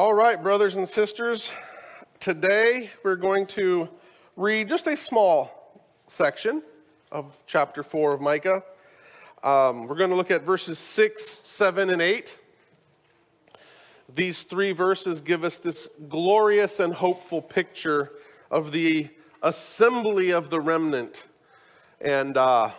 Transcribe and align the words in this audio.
All 0.00 0.14
right, 0.14 0.42
brothers 0.42 0.76
and 0.76 0.88
sisters, 0.88 1.52
today 2.20 2.88
we're 3.04 3.16
going 3.16 3.44
to 3.48 3.86
read 4.34 4.66
just 4.66 4.86
a 4.86 4.96
small 4.96 5.82
section 6.06 6.62
of 7.12 7.36
chapter 7.46 7.82
4 7.82 8.14
of 8.14 8.20
Micah. 8.22 8.64
Um, 9.42 9.86
we're 9.86 9.96
going 9.96 10.08
to 10.08 10.16
look 10.16 10.30
at 10.30 10.42
verses 10.42 10.78
6, 10.78 11.42
7, 11.44 11.90
and 11.90 12.00
8. 12.00 12.38
These 14.14 14.44
three 14.44 14.72
verses 14.72 15.20
give 15.20 15.44
us 15.44 15.58
this 15.58 15.86
glorious 16.08 16.80
and 16.80 16.94
hopeful 16.94 17.42
picture 17.42 18.12
of 18.50 18.72
the 18.72 19.10
assembly 19.42 20.30
of 20.30 20.48
the 20.48 20.62
remnant. 20.62 21.26
And 22.00 22.38
uh, 22.38 22.70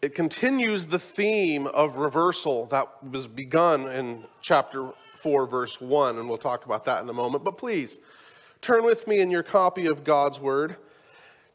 it 0.00 0.14
continues 0.14 0.86
the 0.86 0.98
theme 0.98 1.66
of 1.66 1.96
reversal 1.96 2.64
that 2.68 2.88
was 3.04 3.28
begun 3.28 3.88
in 3.88 4.24
chapter 4.40 4.94
4, 5.16 5.46
verse 5.46 5.80
1, 5.80 6.18
and 6.18 6.28
we'll 6.28 6.38
talk 6.38 6.64
about 6.64 6.84
that 6.84 7.02
in 7.02 7.08
a 7.08 7.12
moment. 7.12 7.44
But 7.44 7.58
please, 7.58 7.98
turn 8.60 8.84
with 8.84 9.06
me 9.06 9.20
in 9.20 9.30
your 9.30 9.42
copy 9.42 9.86
of 9.86 10.04
God's 10.04 10.38
Word 10.38 10.76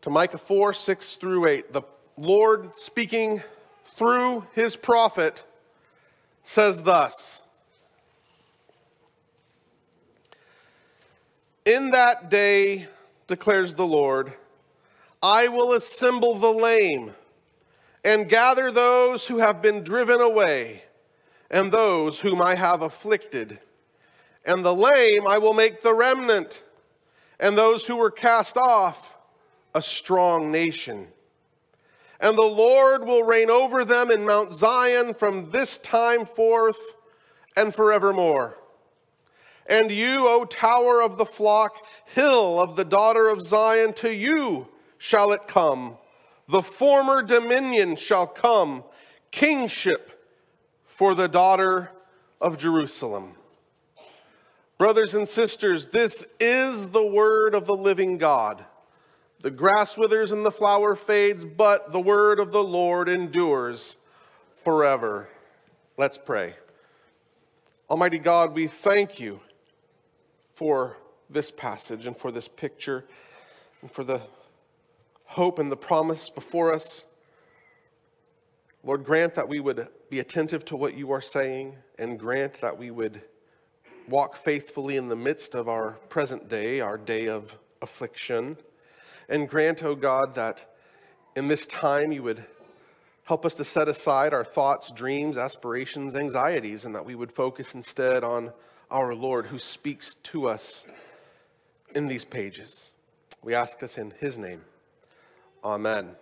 to 0.01 0.09
Micah 0.09 0.37
4, 0.37 0.73
6 0.73 1.15
through 1.15 1.45
8. 1.45 1.73
The 1.73 1.83
Lord 2.17 2.75
speaking 2.75 3.41
through 3.95 4.45
his 4.53 4.75
prophet 4.75 5.45
says 6.43 6.81
thus 6.83 7.41
In 11.65 11.91
that 11.91 12.29
day, 12.29 12.87
declares 13.27 13.75
the 13.75 13.85
Lord, 13.85 14.33
I 15.21 15.47
will 15.47 15.73
assemble 15.73 16.35
the 16.35 16.51
lame 16.51 17.13
and 18.03 18.27
gather 18.27 18.71
those 18.71 19.27
who 19.27 19.37
have 19.37 19.61
been 19.61 19.83
driven 19.83 20.19
away 20.19 20.83
and 21.51 21.71
those 21.71 22.21
whom 22.21 22.41
I 22.41 22.55
have 22.55 22.81
afflicted. 22.81 23.59
And 24.45 24.65
the 24.65 24.73
lame 24.73 25.27
I 25.27 25.37
will 25.37 25.53
make 25.53 25.81
the 25.81 25.93
remnant, 25.93 26.63
and 27.39 27.55
those 27.55 27.85
who 27.85 27.97
were 27.97 28.09
cast 28.09 28.57
off 28.57 29.17
a 29.75 29.81
strong 29.81 30.51
nation. 30.51 31.07
And 32.19 32.37
the 32.37 32.41
Lord 32.41 33.05
will 33.05 33.23
reign 33.23 33.49
over 33.49 33.83
them 33.83 34.09
in 34.09 34.25
Mount 34.25 34.53
Zion 34.53 35.13
from 35.13 35.51
this 35.51 35.77
time 35.79 36.25
forth 36.25 36.79
and 37.55 37.75
forevermore. 37.75 38.57
And 39.67 39.91
you, 39.91 40.27
O 40.27 40.45
tower 40.45 41.01
of 41.01 41.17
the 41.17 41.25
flock, 41.25 41.85
hill 42.05 42.59
of 42.59 42.75
the 42.75 42.85
daughter 42.85 43.27
of 43.27 43.41
Zion, 43.41 43.93
to 43.93 44.13
you 44.13 44.67
shall 44.97 45.33
it 45.33 45.47
come. 45.47 45.97
The 46.47 46.61
former 46.61 47.21
dominion 47.23 47.95
shall 47.95 48.27
come, 48.27 48.83
kingship 49.31 50.20
for 51.01 51.15
the 51.15 51.27
daughter 51.27 51.89
of 52.39 52.59
Jerusalem. 52.59 53.33
Brothers 54.77 55.15
and 55.15 55.27
sisters, 55.27 55.87
this 55.87 56.27
is 56.39 56.91
the 56.91 57.03
word 57.03 57.55
of 57.55 57.65
the 57.65 57.75
living 57.75 58.19
God. 58.19 58.63
The 59.41 59.49
grass 59.49 59.97
withers 59.97 60.31
and 60.31 60.45
the 60.45 60.51
flower 60.51 60.95
fades, 60.95 61.43
but 61.43 61.91
the 61.91 61.99
word 61.99 62.39
of 62.39 62.51
the 62.51 62.63
Lord 62.63 63.09
endures 63.09 63.97
forever. 64.57 65.27
Let's 65.97 66.19
pray. 66.19 66.53
Almighty 67.89 68.19
God, 68.19 68.53
we 68.53 68.67
thank 68.67 69.19
you 69.19 69.39
for 70.53 70.97
this 71.31 71.49
passage 71.49 72.05
and 72.05 72.15
for 72.15 72.31
this 72.31 72.47
picture 72.47 73.05
and 73.81 73.91
for 73.91 74.03
the 74.03 74.21
hope 75.25 75.57
and 75.57 75.71
the 75.71 75.77
promise 75.77 76.29
before 76.29 76.71
us. 76.71 77.05
Lord, 78.83 79.03
grant 79.03 79.33
that 79.33 79.49
we 79.49 79.59
would 79.59 79.87
be 80.11 80.19
attentive 80.19 80.65
to 80.65 80.75
what 80.75 80.93
you 80.93 81.13
are 81.13 81.21
saying 81.21 81.73
and 81.97 82.19
grant 82.19 82.59
that 82.59 82.77
we 82.77 82.91
would 82.91 83.21
walk 84.09 84.35
faithfully 84.35 84.97
in 84.97 85.07
the 85.07 85.15
midst 85.15 85.55
of 85.55 85.69
our 85.69 85.91
present 86.09 86.49
day, 86.49 86.81
our 86.81 86.97
day 86.97 87.29
of 87.29 87.57
affliction. 87.81 88.57
And 89.29 89.47
grant, 89.47 89.83
O 89.83 89.91
oh 89.91 89.95
God, 89.95 90.35
that 90.35 90.75
in 91.37 91.47
this 91.47 91.65
time 91.65 92.11
you 92.11 92.23
would 92.23 92.45
help 93.23 93.45
us 93.45 93.55
to 93.55 93.63
set 93.63 93.87
aside 93.87 94.33
our 94.33 94.43
thoughts, 94.43 94.91
dreams, 94.91 95.37
aspirations, 95.37 96.13
anxieties, 96.13 96.83
and 96.83 96.93
that 96.93 97.05
we 97.05 97.15
would 97.15 97.31
focus 97.31 97.73
instead 97.73 98.21
on 98.21 98.51
our 98.91 99.15
Lord 99.15 99.45
who 99.45 99.57
speaks 99.57 100.15
to 100.23 100.49
us 100.49 100.85
in 101.95 102.07
these 102.07 102.25
pages. 102.25 102.91
We 103.41 103.53
ask 103.53 103.79
this 103.79 103.97
in 103.97 104.11
his 104.19 104.37
name. 104.37 104.61
Amen. 105.63 106.17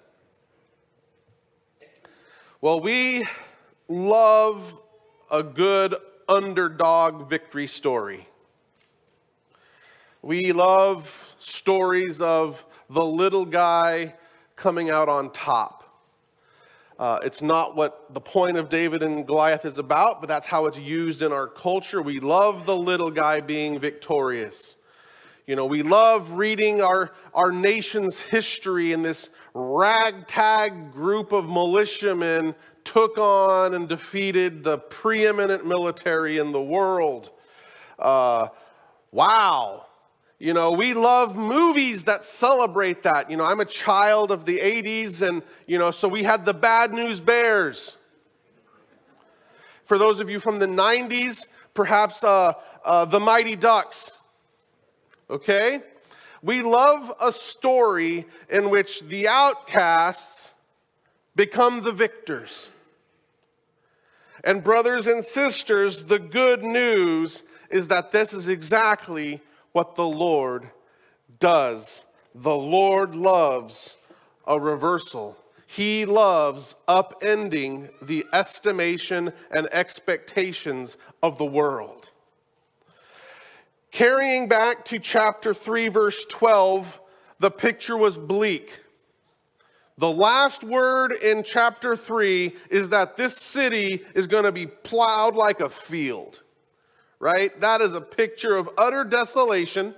Well, 2.62 2.82
we 2.82 3.26
love 3.90 4.80
a 5.32 5.42
good 5.42 5.96
underdog 6.28 7.28
victory 7.28 7.68
story. 7.68 8.28
We 10.22 10.52
love 10.52 11.36
stories 11.40 12.22
of 12.22 12.64
the 12.90 13.04
little 13.04 13.46
guy 13.46 14.14
coming 14.56 14.90
out 14.90 15.10
on 15.10 15.32
top. 15.32 15.78
Uh, 17.00 17.18
it's 17.24 17.42
not 17.42 17.76
what 17.76 18.14
the 18.14 18.20
point 18.20 18.58
of 18.58 18.68
David 18.68 19.02
and 19.02 19.26
Goliath 19.26 19.64
is 19.64 19.78
about, 19.78 20.20
but 20.22 20.28
that's 20.28 20.46
how 20.46 20.66
it's 20.66 20.78
used 20.78 21.22
in 21.22 21.32
our 21.32 21.48
culture. 21.48 22.02
We 22.02 22.20
love 22.20 22.66
the 22.66 22.76
little 22.76 23.10
guy 23.10 23.40
being 23.40 23.80
victorious. 23.80 24.76
You 25.48 25.56
know, 25.56 25.66
we 25.66 25.82
love 25.82 26.34
reading 26.34 26.82
our, 26.82 27.14
our 27.34 27.52
nation's 27.52 28.20
history 28.20 28.92
and 28.92 29.04
this 29.04 29.30
ragtag 29.54 30.92
group 30.92 31.32
of 31.32 31.50
militiamen 31.50 32.54
took 32.90 33.18
on 33.18 33.74
and 33.74 33.88
defeated 33.88 34.64
the 34.64 34.78
preeminent 34.78 35.66
military 35.66 36.38
in 36.38 36.52
the 36.52 36.62
world. 36.62 37.30
Uh, 37.98 38.48
wow. 39.12 39.86
You 40.40 40.54
know, 40.54 40.72
we 40.72 40.94
love 40.94 41.36
movies 41.36 42.06
that 42.06 42.24
celebrate 42.24 43.04
that. 43.04 43.30
You 43.30 43.38
know, 43.38 43.44
I'm 43.44 43.60
a 43.60 43.66
child 43.66 44.32
of 44.32 44.46
the 44.46 44.58
80s, 44.58 45.28
and, 45.28 45.44
you 45.68 45.78
know, 45.78 45.92
so 45.92 46.08
we 46.08 46.24
had 46.24 46.46
the 46.46 46.54
Bad 46.54 46.94
News 46.94 47.20
Bears. 47.20 47.98
For 49.86 49.98
those 49.98 50.20
of 50.20 50.30
you 50.30 50.40
from 50.40 50.60
the 50.60 50.68
90s, 50.68 51.46
perhaps 51.74 52.24
uh, 52.24 52.54
uh, 52.86 53.06
the 53.06 53.20
Mighty 53.20 53.56
Ducks 53.56 54.20
okay? 55.30 55.82
We 56.42 56.62
love 56.62 57.14
a 57.20 57.32
story 57.32 58.26
in 58.50 58.70
which 58.70 59.02
the 59.02 59.28
outcasts 59.28 60.52
become 61.36 61.82
the 61.82 61.92
victors. 61.92 62.72
And, 64.44 64.64
brothers 64.64 65.08
and 65.08 65.24
sisters, 65.24 66.04
the 66.06 66.20
good 66.20 66.64
news 66.64 67.44
is 67.70 67.88
that 67.90 68.12
this 68.12 68.34
is 68.34 68.48
exactly 68.48 69.42
what 69.72 69.96
the 69.96 70.08
Lord 70.08 70.70
does. 71.40 72.06
The 72.34 72.56
Lord 72.56 73.16
loves 73.16 73.98
a 74.46 74.60
reversal. 74.60 75.38
He 75.68 76.06
loves 76.06 76.76
upending 76.88 77.90
the 78.02 78.26
estimation 78.34 79.34
and 79.52 79.68
expectations 79.72 80.98
of 81.22 81.38
the 81.38 81.46
world. 81.46 82.10
Carrying 83.92 84.48
back 84.48 84.86
to 84.86 85.00
chapter 85.00 85.54
3, 85.54 85.88
verse 85.90 86.26
12, 86.26 87.00
the 87.40 87.52
picture 87.52 87.98
was 87.98 88.18
bleak. 88.18 88.84
The 90.00 90.10
last 90.10 90.64
word 90.64 91.12
in 91.12 91.44
chapter 91.44 91.94
3 91.94 92.56
is 92.70 92.88
that 92.88 93.18
this 93.18 93.36
city 93.36 94.06
is 94.16 94.28
going 94.28 94.46
to 94.46 94.52
be 94.54 94.66
plowed 94.66 95.36
like 95.36 95.60
a 95.60 95.70
field, 95.70 96.42
right? 97.20 97.60
That 97.60 97.82
is 97.82 97.92
a 97.92 98.00
picture 98.00 98.56
of 98.56 98.70
utter 98.78 99.04
desolation 99.04 99.94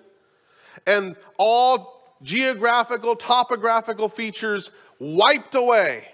and 0.88 1.16
all 1.38 2.16
geographical, 2.24 3.16
topographical 3.16 4.10
features 4.10 4.72
wiped 4.98 5.54
away. 5.54 6.08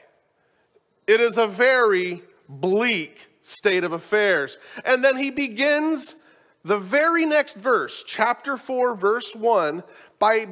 It 1.08 1.22
is 1.22 1.38
a 1.38 1.48
very 1.48 2.24
bleak 2.50 3.28
state 3.42 3.86
of 3.86 3.94
affairs. 3.94 4.58
And 4.84 5.02
then 5.02 5.16
he 5.16 5.32
begins 5.32 6.18
the 6.66 6.78
very 6.78 7.26
next 7.26 7.56
verse, 7.56 8.04
chapter 8.06 8.58
4, 8.58 8.96
verse 8.96 9.34
1, 9.34 9.82
by 10.20 10.50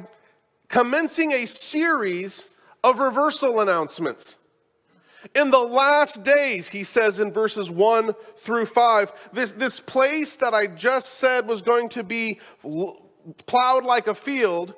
commencing 0.68 1.32
a 1.32 1.44
series 1.44 2.46
of 2.82 2.98
reversal 2.98 3.60
announcements. 3.60 4.36
In 5.34 5.50
the 5.50 5.58
last 5.58 6.22
days, 6.22 6.68
he 6.68 6.84
says 6.84 7.18
in 7.18 7.32
verses 7.32 7.70
1 7.70 8.14
through 8.36 8.66
5, 8.66 9.12
this, 9.32 9.52
this 9.52 9.80
place 9.80 10.36
that 10.36 10.54
I 10.54 10.68
just 10.68 11.14
said 11.14 11.48
was 11.48 11.62
going 11.62 11.88
to 11.90 12.04
be 12.04 12.38
plowed 13.46 13.84
like 13.84 14.06
a 14.06 14.14
field, 14.14 14.74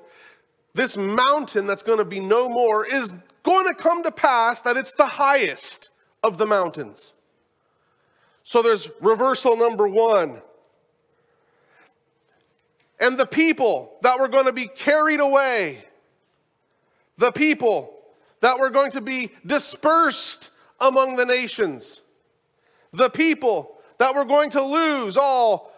this 0.72 0.96
mountain 0.96 1.66
that's 1.66 1.82
going 1.82 1.98
to 1.98 2.04
be 2.04 2.20
no 2.20 2.48
more, 2.48 2.86
is 2.86 3.12
going 3.42 3.66
to 3.66 3.74
come 3.74 4.02
to 4.04 4.10
pass 4.10 4.62
that 4.62 4.76
it's 4.76 4.94
the 4.94 5.06
highest 5.06 5.90
of 6.22 6.38
the 6.38 6.46
mountains. 6.46 7.14
So 8.42 8.62
there's 8.62 8.88
reversal 9.00 9.56
number 9.56 9.86
one 9.86 10.40
and 13.00 13.18
the 13.18 13.26
people 13.26 13.96
that 14.02 14.18
were 14.18 14.28
going 14.28 14.46
to 14.46 14.52
be 14.52 14.66
carried 14.66 15.20
away, 15.20 15.84
the 17.18 17.32
people 17.32 17.94
that 18.40 18.58
were 18.58 18.70
going 18.70 18.92
to 18.92 19.00
be 19.00 19.30
dispersed 19.44 20.50
among 20.80 21.16
the 21.16 21.26
nations, 21.26 22.02
the 22.92 23.10
people 23.10 23.78
that 23.98 24.14
were 24.14 24.24
going 24.24 24.50
to 24.50 24.62
lose 24.62 25.16
all 25.16 25.72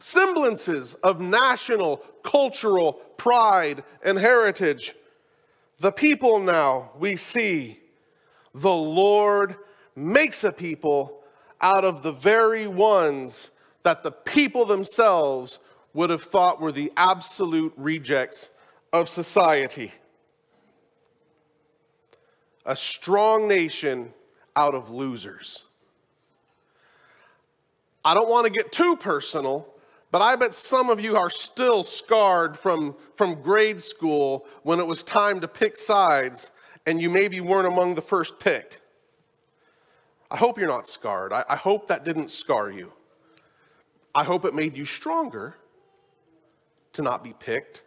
semblances 0.00 0.94
of 0.94 1.20
national, 1.20 1.98
cultural 2.22 2.94
pride 3.16 3.84
and 4.02 4.18
heritage. 4.18 4.94
The 5.80 5.92
people 5.92 6.38
now 6.38 6.92
we 6.98 7.16
see, 7.16 7.78
the 8.54 8.72
Lord 8.72 9.56
makes 9.94 10.42
a 10.44 10.52
people 10.52 11.22
out 11.60 11.84
of 11.84 12.02
the 12.02 12.12
very 12.12 12.66
ones 12.66 13.50
that 13.82 14.02
the 14.02 14.12
people 14.12 14.64
themselves 14.64 15.58
would 15.92 16.10
have 16.10 16.22
thought 16.22 16.60
were 16.60 16.72
the 16.72 16.92
absolute 16.96 17.72
rejects 17.76 18.50
of 18.92 19.08
society. 19.08 19.92
A 22.68 22.76
strong 22.76 23.48
nation 23.48 24.12
out 24.54 24.74
of 24.74 24.90
losers. 24.90 25.64
I 28.04 28.12
don't 28.12 28.28
want 28.28 28.46
to 28.46 28.52
get 28.52 28.70
too 28.72 28.94
personal, 28.94 29.66
but 30.10 30.20
I 30.20 30.36
bet 30.36 30.52
some 30.52 30.90
of 30.90 31.00
you 31.00 31.16
are 31.16 31.30
still 31.30 31.82
scarred 31.82 32.58
from, 32.58 32.94
from 33.16 33.42
grade 33.42 33.80
school 33.80 34.46
when 34.64 34.80
it 34.80 34.86
was 34.86 35.02
time 35.02 35.40
to 35.40 35.48
pick 35.48 35.76
sides 35.78 36.50
and 36.86 37.00
you 37.00 37.08
maybe 37.08 37.40
weren't 37.40 37.66
among 37.66 37.94
the 37.94 38.02
first 38.02 38.38
picked. 38.38 38.80
I 40.30 40.36
hope 40.36 40.58
you're 40.58 40.68
not 40.68 40.86
scarred. 40.86 41.32
I, 41.32 41.44
I 41.48 41.56
hope 41.56 41.86
that 41.86 42.04
didn't 42.04 42.30
scar 42.30 42.70
you. 42.70 42.92
I 44.14 44.24
hope 44.24 44.44
it 44.44 44.54
made 44.54 44.76
you 44.76 44.84
stronger 44.84 45.56
to 46.92 47.02
not 47.02 47.24
be 47.24 47.32
picked. 47.32 47.82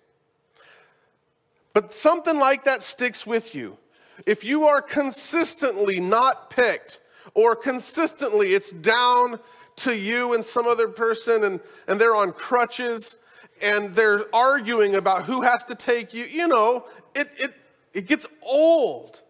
But 1.74 1.94
something 1.94 2.40
like 2.40 2.64
that 2.64 2.82
sticks 2.82 3.28
with 3.28 3.54
you. 3.54 3.78
If 4.26 4.44
you 4.44 4.66
are 4.68 4.82
consistently 4.82 6.00
not 6.00 6.50
picked, 6.50 7.00
or 7.34 7.56
consistently 7.56 8.54
it's 8.54 8.72
down 8.72 9.40
to 9.78 9.96
you 9.96 10.34
and 10.34 10.44
some 10.44 10.68
other 10.68 10.88
person, 10.88 11.44
and, 11.44 11.60
and 11.88 12.00
they're 12.00 12.16
on 12.16 12.34
crutches, 12.34 13.16
and 13.62 13.96
they're 13.96 14.34
arguing 14.36 14.96
about 14.96 15.26
who 15.26 15.42
has 15.42 15.64
to 15.66 15.76
take 15.76 16.14
you, 16.14 16.26
you 16.26 16.48
know, 16.48 16.86
it, 17.16 17.30
it, 17.38 17.54
it 17.94 18.08
gets 18.08 18.26
old. 18.42 19.22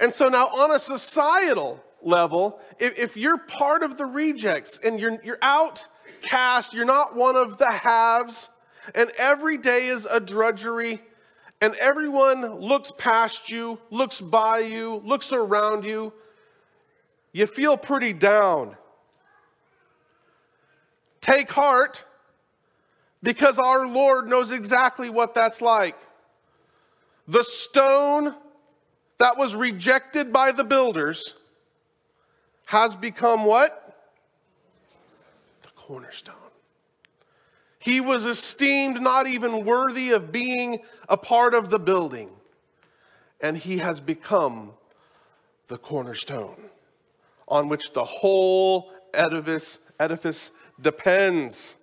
And 0.00 0.12
so 0.12 0.28
now, 0.28 0.46
on 0.46 0.72
a 0.72 0.78
societal 0.78 1.82
level, 2.02 2.60
if, 2.78 2.98
if 2.98 3.16
you're 3.16 3.38
part 3.38 3.82
of 3.82 3.96
the 3.96 4.06
rejects 4.06 4.78
and 4.82 5.00
you're, 5.00 5.18
you're 5.22 5.38
outcast, 5.42 6.74
you're 6.74 6.84
not 6.84 7.16
one 7.16 7.36
of 7.36 7.58
the 7.58 7.70
haves, 7.70 8.50
and 8.94 9.10
every 9.18 9.56
day 9.56 9.86
is 9.86 10.06
a 10.06 10.20
drudgery, 10.20 11.00
and 11.60 11.74
everyone 11.76 12.60
looks 12.60 12.90
past 12.90 13.50
you, 13.50 13.78
looks 13.90 14.20
by 14.20 14.58
you, 14.58 15.02
looks 15.04 15.32
around 15.32 15.84
you, 15.84 16.12
you 17.32 17.46
feel 17.46 17.76
pretty 17.76 18.12
down. 18.12 18.76
Take 21.20 21.50
heart 21.50 22.04
because 23.22 23.58
our 23.58 23.86
Lord 23.86 24.28
knows 24.28 24.52
exactly 24.52 25.10
what 25.10 25.34
that's 25.34 25.60
like. 25.60 25.96
The 27.28 27.42
stone 27.42 28.34
that 29.18 29.36
was 29.36 29.56
rejected 29.56 30.32
by 30.32 30.52
the 30.52 30.64
builders 30.64 31.34
has 32.66 32.94
become 32.94 33.44
what? 33.44 34.10
The 35.62 35.68
cornerstone. 35.74 36.45
He 37.86 38.00
was 38.00 38.26
esteemed 38.26 39.00
not 39.00 39.28
even 39.28 39.64
worthy 39.64 40.10
of 40.10 40.32
being 40.32 40.80
a 41.08 41.16
part 41.16 41.54
of 41.54 41.70
the 41.70 41.78
building, 41.78 42.30
and 43.40 43.56
he 43.56 43.78
has 43.78 44.00
become 44.00 44.72
the 45.68 45.78
cornerstone 45.78 46.56
on 47.46 47.68
which 47.68 47.92
the 47.92 48.04
whole 48.04 48.90
edifice, 49.14 49.78
edifice 50.00 50.50
depends. 50.80 51.76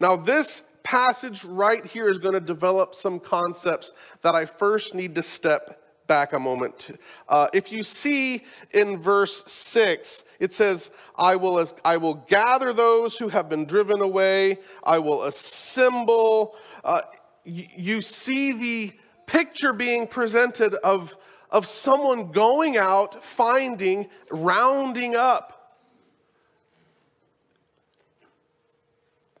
Now, 0.00 0.16
this 0.16 0.64
passage 0.82 1.44
right 1.44 1.86
here 1.86 2.08
is 2.08 2.18
going 2.18 2.34
to 2.34 2.40
develop 2.40 2.92
some 2.92 3.20
concepts 3.20 3.92
that 4.22 4.34
I 4.34 4.46
first 4.46 4.96
need 4.96 5.14
to 5.14 5.22
step 5.22 5.80
back 6.06 6.32
a 6.32 6.38
moment. 6.38 6.98
Uh, 7.28 7.48
if 7.52 7.72
you 7.72 7.82
see 7.82 8.44
in 8.72 8.98
verse 8.98 9.44
6, 9.50 10.24
it 10.40 10.52
says, 10.52 10.90
I 11.16 11.36
will, 11.36 11.66
I 11.84 11.96
will 11.96 12.14
gather 12.14 12.72
those 12.72 13.16
who 13.16 13.28
have 13.28 13.48
been 13.48 13.64
driven 13.64 14.00
away, 14.00 14.58
I 14.84 14.98
will 14.98 15.24
assemble. 15.24 16.56
Uh, 16.84 17.02
you 17.44 18.02
see 18.02 18.52
the 18.52 18.92
picture 19.26 19.72
being 19.72 20.06
presented 20.06 20.74
of, 20.74 21.16
of 21.50 21.66
someone 21.66 22.32
going 22.32 22.76
out, 22.76 23.22
finding, 23.22 24.08
rounding 24.30 25.16
up 25.16 25.56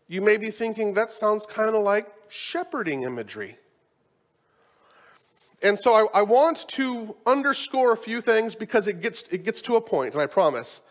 You 0.08 0.20
may 0.20 0.36
be 0.36 0.50
thinking 0.50 0.94
that 0.94 1.10
sounds 1.10 1.46
kind 1.46 1.74
of 1.74 1.82
like 1.82 2.06
shepherding 2.28 3.02
imagery. 3.02 3.58
And 5.62 5.78
so 5.78 5.94
I, 5.94 6.20
I, 6.20 6.22
want 6.22 6.68
to 6.68 7.16
underscore 7.24 7.92
a 7.92 7.96
few 7.96 8.20
things 8.20 8.54
because 8.54 8.86
it 8.88 9.00
gets, 9.00 9.24
it 9.30 9.42
gets 9.42 9.62
to 9.62 9.76
a 9.76 9.80
point, 9.80 10.12
and 10.12 10.22
I 10.22 10.26
promise. 10.26 10.82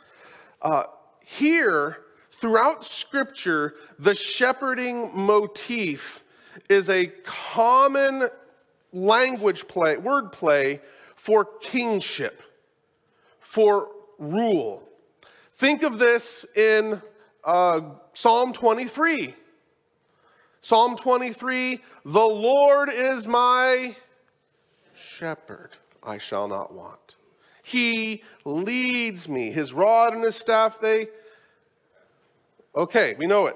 Uh, 0.61 0.83
here, 1.23 1.97
throughout 2.31 2.83
Scripture, 2.83 3.75
the 3.99 4.15
shepherding 4.15 5.11
motif 5.13 6.23
is 6.69 6.89
a 6.89 7.07
common 7.23 8.29
language 8.91 9.67
play, 9.67 9.97
word 9.97 10.31
play 10.31 10.81
for 11.15 11.45
kingship, 11.45 12.41
for 13.39 13.89
rule. 14.17 14.87
Think 15.53 15.83
of 15.83 15.99
this 15.99 16.45
in 16.55 17.01
uh, 17.43 17.81
Psalm 18.13 18.51
23. 18.51 19.35
Psalm 20.61 20.95
23 20.95 21.81
The 22.05 22.19
Lord 22.19 22.89
is 22.89 23.27
my 23.27 23.95
shepherd, 25.17 25.71
I 26.03 26.17
shall 26.17 26.47
not 26.47 26.73
want. 26.73 27.15
He 27.63 28.23
leads 28.43 29.27
me. 29.27 29.51
His 29.51 29.73
rod 29.73 30.13
and 30.13 30.23
his 30.23 30.35
staff, 30.35 30.79
they. 30.79 31.07
Okay, 32.75 33.15
we 33.17 33.25
know 33.25 33.47
it. 33.47 33.55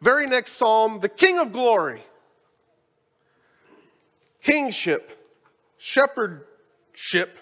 Very 0.00 0.26
next 0.26 0.52
psalm, 0.52 1.00
the 1.00 1.08
King 1.08 1.38
of 1.38 1.52
glory. 1.52 2.02
Kingship, 4.42 5.18
shepherdship, 5.78 7.38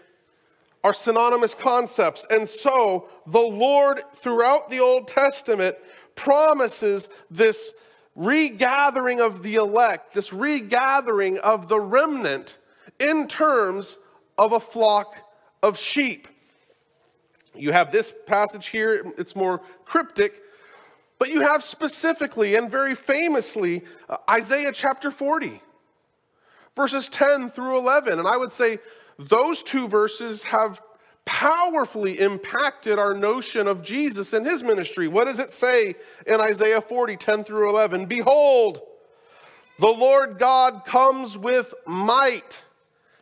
are 0.82 0.94
synonymous 0.94 1.54
concepts. 1.54 2.26
And 2.30 2.48
so 2.48 3.08
the 3.26 3.38
Lord, 3.38 4.02
throughout 4.14 4.70
the 4.70 4.80
Old 4.80 5.08
Testament, 5.08 5.76
promises 6.14 7.08
this 7.30 7.74
regathering 8.14 9.20
of 9.20 9.42
the 9.42 9.56
elect, 9.56 10.14
this 10.14 10.32
regathering 10.32 11.38
of 11.38 11.68
the 11.68 11.78
remnant 11.78 12.56
in 12.98 13.28
terms 13.28 13.98
of 14.36 14.52
a 14.52 14.60
flock 14.60 15.16
of 15.62 15.78
sheep. 15.78 16.28
You 17.54 17.72
have 17.72 17.90
this 17.90 18.12
passage 18.26 18.68
here, 18.68 19.12
it's 19.18 19.34
more 19.34 19.60
cryptic, 19.84 20.42
but 21.18 21.30
you 21.30 21.40
have 21.40 21.62
specifically 21.62 22.54
and 22.54 22.70
very 22.70 22.94
famously 22.94 23.82
uh, 24.08 24.18
Isaiah 24.30 24.72
chapter 24.72 25.10
40, 25.10 25.60
verses 26.76 27.08
10 27.08 27.50
through 27.50 27.78
11. 27.78 28.18
And 28.18 28.28
I 28.28 28.36
would 28.36 28.52
say 28.52 28.78
those 29.18 29.62
two 29.62 29.88
verses 29.88 30.44
have 30.44 30.80
powerfully 31.24 32.20
impacted 32.20 32.98
our 32.98 33.12
notion 33.12 33.66
of 33.66 33.82
Jesus 33.82 34.32
and 34.32 34.46
his 34.46 34.62
ministry. 34.62 35.08
What 35.08 35.24
does 35.24 35.38
it 35.38 35.50
say 35.50 35.96
in 36.26 36.40
Isaiah 36.40 36.80
40, 36.80 37.16
10 37.16 37.44
through 37.44 37.68
11? 37.68 38.06
Behold, 38.06 38.80
the 39.78 39.88
Lord 39.88 40.38
God 40.38 40.84
comes 40.86 41.36
with 41.36 41.74
might, 41.86 42.62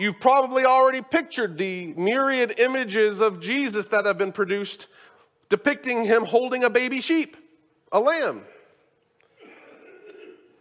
you've 0.00 0.18
probably 0.18 0.64
already 0.64 1.02
pictured 1.02 1.58
the 1.58 1.92
myriad 1.94 2.58
images 2.58 3.20
of 3.20 3.38
Jesus 3.38 3.88
that 3.88 4.06
have 4.06 4.16
been 4.16 4.32
produced 4.32 4.88
depicting 5.50 6.04
him 6.04 6.24
holding 6.24 6.64
a 6.64 6.70
baby 6.70 7.02
sheep, 7.02 7.36
a 7.92 8.00
lamb. 8.00 8.42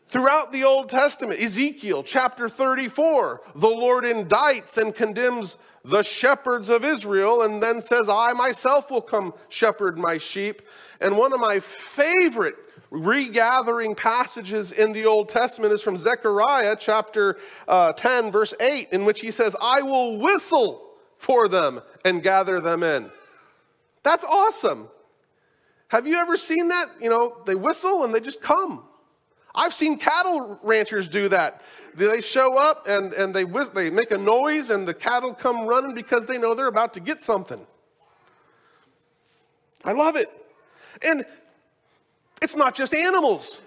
Throughout 0.10 0.52
the 0.52 0.66
Old 0.66 0.90
Testament, 0.90 1.40
Ezekiel 1.40 2.04
chapter 2.04 2.50
34, 2.50 3.42
the 3.56 3.68
Lord 3.68 4.04
indicts 4.04 4.78
and 4.78 4.94
condemns 4.94 5.56
the 5.86 6.02
shepherds 6.02 6.68
of 6.68 6.84
Israel 6.84 7.44
and 7.44 7.64
then 7.64 7.80
says, 7.80 8.10
I 8.10 8.34
myself 8.34 8.92
will 8.92 9.02
come 9.02 9.34
shepherd 9.48 9.98
my 9.98 10.18
sheep. 10.18 10.64
And 11.00 11.16
one 11.16 11.32
of 11.32 11.40
my 11.40 11.62
favorite 11.62 12.56
regathering 12.92 13.96
passages 13.96 14.72
in 14.72 14.92
the 14.92 15.06
Old 15.06 15.30
Testament 15.30 15.74
is 15.74 15.82
from 15.82 15.96
Zechariah 15.96 16.76
chapter 16.80 17.38
uh, 17.68 17.94
10, 17.94 18.32
verse 18.32 18.54
8, 18.60 18.90
in 18.92 19.06
which 19.06 19.22
he 19.22 19.32
says, 19.32 19.56
I 19.62 19.82
will 19.82 20.18
whistle 20.18 20.90
for 21.18 21.48
them 21.48 21.82
and 22.06 22.24
gather 22.24 22.60
them 22.60 22.84
in. 22.84 23.12
That's 24.04 24.24
awesome. 24.24 24.88
Have 25.90 26.08
you 26.08 26.18
ever 26.18 26.38
seen 26.38 26.70
that? 26.70 26.88
You 27.02 27.10
know, 27.10 27.38
they 27.46 27.56
whistle 27.56 28.04
and 28.04 28.14
they 28.14 28.20
just 28.20 28.42
come. 28.42 28.86
I've 29.54 29.74
seen 29.74 29.98
cattle 29.98 30.60
ranchers 30.64 31.08
do 31.08 31.28
that. 31.30 31.62
They 31.96 32.22
show 32.22 32.58
up 32.58 32.88
and, 32.88 33.14
and 33.14 33.34
they, 33.34 33.44
they 33.44 33.90
make 33.90 34.12
a 34.12 34.18
noise 34.18 34.70
and 34.70 34.88
the 34.88 34.94
cattle 34.94 35.34
come 35.34 35.66
running 35.66 35.94
because 35.94 36.26
they 36.26 36.38
know 36.38 36.54
they're 36.54 36.68
about 36.68 36.94
to 36.94 37.00
get 37.00 37.22
something. 37.22 37.66
I 39.84 39.94
love 39.94 40.16
it. 40.16 40.28
And 41.04 41.26
it's 42.42 42.56
not 42.56 42.76
just 42.76 42.94
animals. 42.94 43.62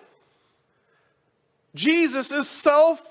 Jesus 1.75 2.33
is 2.33 2.49
self 2.49 3.09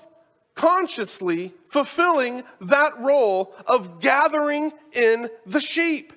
consciously 0.54 1.52
fulfilling 1.68 2.44
that 2.60 2.98
role 3.00 3.54
of 3.66 4.00
gathering 4.00 4.72
in 4.92 5.28
the 5.46 5.60
sheep. 5.60 6.12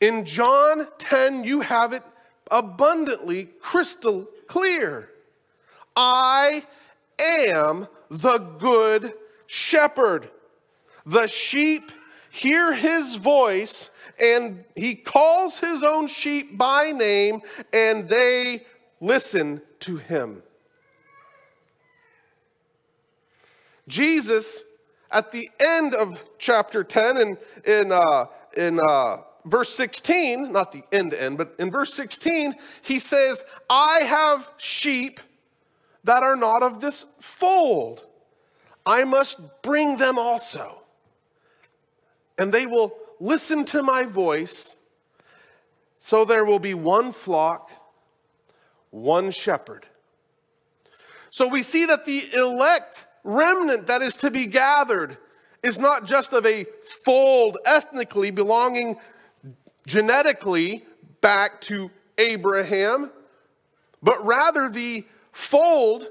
In 0.00 0.24
John 0.24 0.88
10, 0.98 1.44
you 1.44 1.60
have 1.60 1.92
it 1.92 2.02
abundantly 2.50 3.48
crystal 3.60 4.28
clear. 4.46 5.10
I 5.96 6.66
am 7.18 7.86
the 8.10 8.38
good 8.38 9.14
shepherd. 9.46 10.28
The 11.06 11.26
sheep 11.26 11.92
hear 12.30 12.74
his 12.74 13.14
voice 13.16 13.90
and 14.20 14.64
he 14.74 14.94
calls 14.94 15.58
his 15.58 15.82
own 15.82 16.06
sheep 16.06 16.56
by 16.56 16.92
name, 16.92 17.42
and 17.72 18.08
they 18.08 18.64
listen 19.00 19.60
to 19.80 19.96
him. 19.96 20.42
Jesus, 23.86 24.64
at 25.10 25.30
the 25.30 25.50
end 25.60 25.94
of 25.94 26.18
chapter 26.38 26.82
10, 26.82 27.18
in, 27.18 27.38
in, 27.66 27.92
uh, 27.92 28.26
in 28.56 28.80
uh, 28.88 29.18
verse 29.44 29.74
16, 29.74 30.52
not 30.52 30.72
the 30.72 30.82
end 30.92 31.10
to 31.10 31.22
end, 31.22 31.38
but 31.38 31.54
in 31.58 31.70
verse 31.70 31.92
16, 31.94 32.54
he 32.82 32.98
says, 32.98 33.44
I 33.68 34.00
have 34.04 34.48
sheep 34.56 35.20
that 36.04 36.22
are 36.22 36.36
not 36.36 36.62
of 36.62 36.80
this 36.80 37.06
fold. 37.20 38.06
I 38.86 39.04
must 39.04 39.40
bring 39.62 39.96
them 39.96 40.18
also. 40.18 40.82
And 42.38 42.52
they 42.52 42.66
will 42.66 42.94
listen 43.20 43.64
to 43.66 43.82
my 43.82 44.04
voice, 44.04 44.74
so 46.00 46.24
there 46.24 46.44
will 46.44 46.58
be 46.58 46.74
one 46.74 47.12
flock, 47.12 47.70
one 48.90 49.30
shepherd. 49.30 49.86
So 51.30 51.48
we 51.48 51.62
see 51.62 51.86
that 51.86 52.04
the 52.04 52.32
elect 52.34 53.06
remnant 53.24 53.86
that 53.86 54.02
is 54.02 54.14
to 54.16 54.30
be 54.30 54.46
gathered 54.46 55.18
is 55.62 55.80
not 55.80 56.04
just 56.04 56.32
of 56.32 56.44
a 56.44 56.66
fold 57.04 57.58
ethnically 57.64 58.30
belonging 58.30 58.96
genetically 59.86 60.84
back 61.20 61.60
to 61.62 61.90
Abraham, 62.18 63.10
but 64.02 64.24
rather 64.24 64.68
the 64.68 65.04
fold 65.32 66.08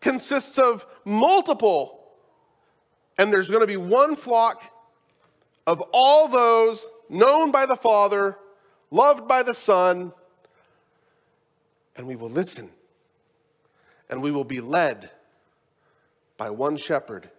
consists 0.00 0.58
of 0.58 0.86
multiple, 1.04 2.00
and 3.18 3.32
there's 3.32 3.48
going 3.48 3.60
to 3.60 3.66
be 3.66 3.76
one 3.76 4.14
flock 4.14 4.62
of 5.66 5.82
all 5.92 6.28
those 6.28 6.88
known 7.08 7.50
by 7.50 7.66
the 7.66 7.76
Father, 7.76 8.36
loved 8.90 9.26
by 9.26 9.42
the 9.42 9.54
Son, 9.54 10.12
and 11.96 12.06
we 12.06 12.16
will 12.16 12.30
listen 12.30 12.70
and 14.08 14.22
we 14.22 14.30
will 14.30 14.44
be 14.44 14.60
led 14.60 15.10
by 16.36 16.50
one 16.50 16.76
shepherd. 16.76 17.30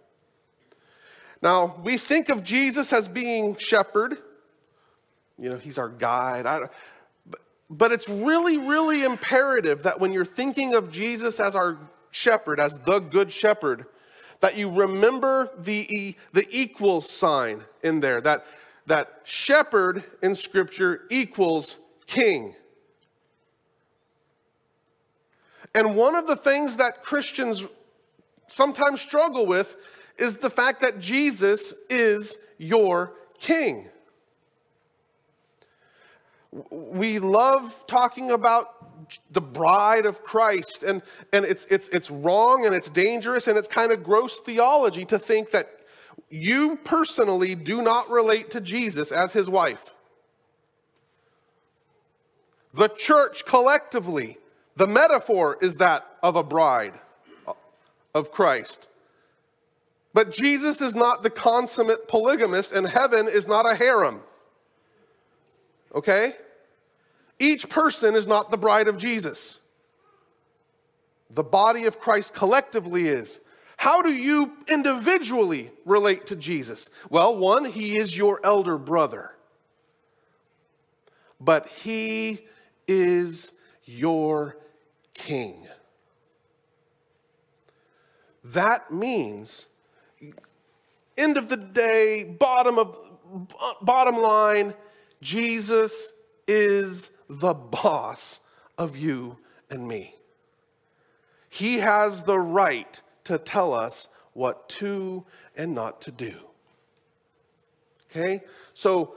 Now, 1.40 1.76
we 1.82 1.96
think 1.96 2.28
of 2.28 2.42
Jesus 2.42 2.92
as 2.92 3.08
being 3.08 3.56
shepherd. 3.56 4.18
You 5.38 5.50
know, 5.50 5.56
he's 5.56 5.78
our 5.78 5.88
guide. 5.88 6.44
but, 7.26 7.40
but 7.70 7.92
it's 7.92 8.08
really, 8.08 8.58
really 8.58 9.04
imperative 9.04 9.84
that 9.84 10.00
when 10.00 10.12
you're 10.12 10.24
thinking 10.24 10.74
of 10.74 10.90
Jesus 10.90 11.38
as 11.38 11.54
our 11.54 11.78
shepherd, 12.10 12.58
as 12.58 12.78
the 12.80 12.98
good 12.98 13.30
shepherd, 13.30 13.86
that 14.40 14.56
you 14.56 14.70
remember 14.70 15.50
the, 15.58 16.16
the 16.32 16.46
equals 16.50 17.10
sign 17.10 17.62
in 17.82 18.00
there, 18.00 18.20
that, 18.20 18.46
that 18.86 19.20
shepherd 19.24 20.04
in 20.22 20.34
Scripture 20.34 21.02
equals 21.10 21.78
king. 22.06 22.54
And 25.74 25.96
one 25.96 26.14
of 26.14 26.26
the 26.26 26.36
things 26.36 26.76
that 26.76 27.04
Christians 27.04 27.66
sometimes 28.46 29.00
struggle 29.00 29.46
with 29.46 29.76
is 30.18 30.38
the 30.38 30.50
fact 30.50 30.80
that 30.82 30.98
Jesus 30.98 31.74
is 31.90 32.38
your 32.58 33.14
king. 33.38 33.88
We 36.70 37.18
love 37.18 37.86
talking 37.86 38.30
about 38.30 38.77
the 39.30 39.40
bride 39.40 40.06
of 40.06 40.22
Christ. 40.22 40.82
And, 40.82 41.02
and 41.32 41.44
it's, 41.44 41.66
it's, 41.66 41.88
it's 41.88 42.10
wrong 42.10 42.66
and 42.66 42.74
it's 42.74 42.88
dangerous 42.88 43.46
and 43.46 43.56
it's 43.58 43.68
kind 43.68 43.92
of 43.92 44.02
gross 44.02 44.40
theology 44.40 45.04
to 45.06 45.18
think 45.18 45.50
that 45.52 45.70
you 46.30 46.76
personally 46.84 47.54
do 47.54 47.82
not 47.82 48.10
relate 48.10 48.50
to 48.50 48.60
Jesus 48.60 49.12
as 49.12 49.32
his 49.32 49.48
wife. 49.48 49.94
The 52.74 52.88
church 52.88 53.44
collectively, 53.44 54.38
the 54.76 54.86
metaphor 54.86 55.58
is 55.60 55.76
that 55.76 56.06
of 56.22 56.36
a 56.36 56.42
bride 56.42 56.94
of 58.14 58.30
Christ. 58.30 58.88
But 60.12 60.32
Jesus 60.32 60.80
is 60.80 60.94
not 60.94 61.22
the 61.22 61.30
consummate 61.30 62.08
polygamist, 62.08 62.72
and 62.72 62.86
heaven 62.86 63.28
is 63.28 63.46
not 63.46 63.70
a 63.70 63.74
harem. 63.74 64.22
Okay? 65.94 66.32
Each 67.38 67.68
person 67.68 68.14
is 68.14 68.26
not 68.26 68.50
the 68.50 68.56
bride 68.56 68.88
of 68.88 68.96
Jesus. 68.96 69.58
The 71.30 71.44
body 71.44 71.84
of 71.84 72.00
Christ 72.00 72.34
collectively 72.34 73.06
is. 73.08 73.40
How 73.76 74.02
do 74.02 74.12
you 74.12 74.52
individually 74.66 75.70
relate 75.84 76.26
to 76.26 76.36
Jesus? 76.36 76.90
Well, 77.10 77.36
one, 77.36 77.64
he 77.64 77.96
is 77.96 78.16
your 78.16 78.40
elder 78.42 78.76
brother, 78.76 79.36
but 81.40 81.68
he 81.68 82.46
is 82.88 83.52
your 83.84 84.56
king. 85.14 85.68
That 88.42 88.92
means, 88.92 89.66
end 91.16 91.36
of 91.36 91.48
the 91.48 91.56
day, 91.56 92.24
bottom 92.24 92.78
of 92.78 92.98
bottom 93.82 94.16
line, 94.16 94.74
Jesus 95.20 96.12
is 96.46 97.10
the 97.28 97.54
boss 97.54 98.40
of 98.76 98.96
you 98.96 99.38
and 99.70 99.86
me. 99.86 100.14
He 101.48 101.78
has 101.78 102.22
the 102.22 102.38
right 102.38 103.00
to 103.24 103.38
tell 103.38 103.74
us 103.74 104.08
what 104.32 104.68
to 104.68 105.24
and 105.56 105.74
not 105.74 106.00
to 106.02 106.10
do. 106.10 106.34
Okay? 108.10 108.42
So, 108.72 109.14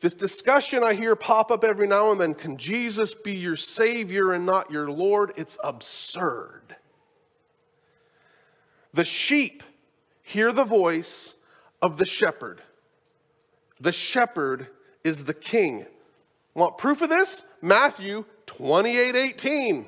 this 0.00 0.14
discussion 0.14 0.82
I 0.82 0.94
hear 0.94 1.14
pop 1.14 1.50
up 1.50 1.62
every 1.62 1.86
now 1.86 2.10
and 2.10 2.18
then 2.18 2.32
can 2.34 2.56
Jesus 2.56 3.14
be 3.14 3.34
your 3.34 3.56
Savior 3.56 4.32
and 4.32 4.46
not 4.46 4.70
your 4.70 4.90
Lord? 4.90 5.32
It's 5.36 5.58
absurd. 5.62 6.76
The 8.94 9.04
sheep 9.04 9.62
hear 10.22 10.52
the 10.52 10.64
voice 10.64 11.34
of 11.82 11.98
the 11.98 12.06
shepherd. 12.06 12.62
The 13.78 13.92
shepherd 13.92 14.68
is 15.04 15.24
the 15.24 15.34
king. 15.34 15.86
Want 16.54 16.78
proof 16.78 17.02
of 17.02 17.08
this? 17.08 17.44
Matthew 17.62 18.24
28 18.46 19.16
18. 19.16 19.86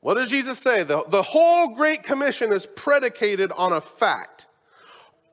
What 0.00 0.14
does 0.14 0.28
Jesus 0.28 0.58
say? 0.58 0.82
The, 0.82 1.04
the 1.08 1.22
whole 1.22 1.74
Great 1.74 2.02
Commission 2.02 2.52
is 2.52 2.66
predicated 2.66 3.52
on 3.52 3.72
a 3.72 3.80
fact. 3.80 4.46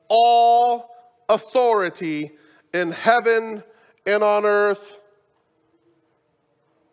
All 0.08 0.94
authority 1.28 2.32
in 2.74 2.92
heaven 2.92 3.62
and 4.06 4.22
on 4.22 4.44
earth 4.44 4.96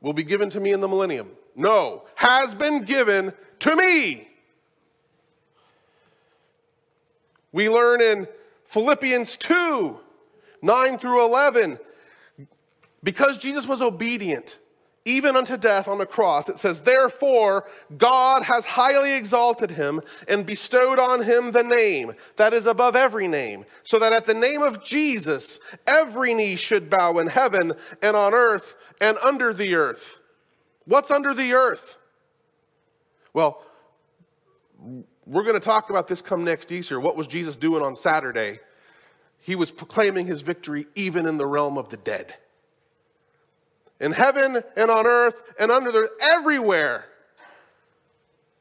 will 0.01 0.13
be 0.13 0.23
given 0.23 0.49
to 0.51 0.59
me 0.59 0.71
in 0.71 0.81
the 0.81 0.87
millennium. 0.87 1.31
No, 1.55 2.03
has 2.15 2.53
been 2.53 2.83
given 2.83 3.33
to 3.59 3.75
me. 3.75 4.27
We 7.51 7.69
learn 7.69 8.01
in 8.01 8.27
Philippians 8.65 9.37
2 9.37 9.99
9 10.65 10.97
through 10.97 11.23
11 11.23 11.79
because 13.03 13.37
Jesus 13.37 13.67
was 13.67 13.83
obedient, 13.83 14.57
even 15.05 15.35
unto 15.35 15.57
death 15.57 15.87
on 15.87 15.99
the 15.99 16.07
cross, 16.07 16.49
it 16.49 16.57
says, 16.57 16.81
Therefore, 16.81 17.67
God 17.95 18.41
has 18.41 18.65
highly 18.65 19.13
exalted 19.13 19.69
him 19.69 20.01
and 20.27 20.43
bestowed 20.43 20.97
on 20.97 21.21
him 21.21 21.51
the 21.51 21.63
name 21.63 22.13
that 22.37 22.51
is 22.51 22.65
above 22.65 22.95
every 22.95 23.27
name, 23.27 23.65
so 23.83 23.99
that 23.99 24.11
at 24.11 24.25
the 24.25 24.33
name 24.33 24.63
of 24.63 24.83
Jesus, 24.83 25.59
every 25.85 26.33
knee 26.33 26.55
should 26.55 26.89
bow 26.89 27.19
in 27.19 27.27
heaven 27.27 27.73
and 28.01 28.17
on 28.17 28.33
earth 28.33 28.75
and 28.99 29.19
under 29.19 29.53
the 29.53 29.75
earth. 29.75 30.21
What's 30.85 31.11
under 31.11 31.35
the 31.35 31.53
earth? 31.53 31.97
Well, 33.33 33.61
we're 35.27 35.43
going 35.43 35.53
to 35.53 35.59
talk 35.59 35.91
about 35.91 36.07
this 36.07 36.21
come 36.21 36.43
next 36.43 36.71
Easter. 36.71 36.99
What 36.99 37.15
was 37.15 37.27
Jesus 37.27 37.55
doing 37.55 37.83
on 37.83 37.95
Saturday? 37.95 38.59
He 39.45 39.53
was 39.55 39.69
proclaiming 39.69 40.25
his 40.25 40.41
victory 40.41 40.87
even 40.95 41.27
in 41.27 41.37
the 41.37 41.45
realm 41.45 41.77
of 41.77 41.89
the 41.89 41.97
dead. 41.97 42.33
In 43.99 44.11
heaven 44.11 44.63
and 44.75 44.89
on 44.89 45.05
earth 45.05 45.39
and 45.59 45.71
under 45.71 45.91
the 45.91 46.09
everywhere. 46.19 47.05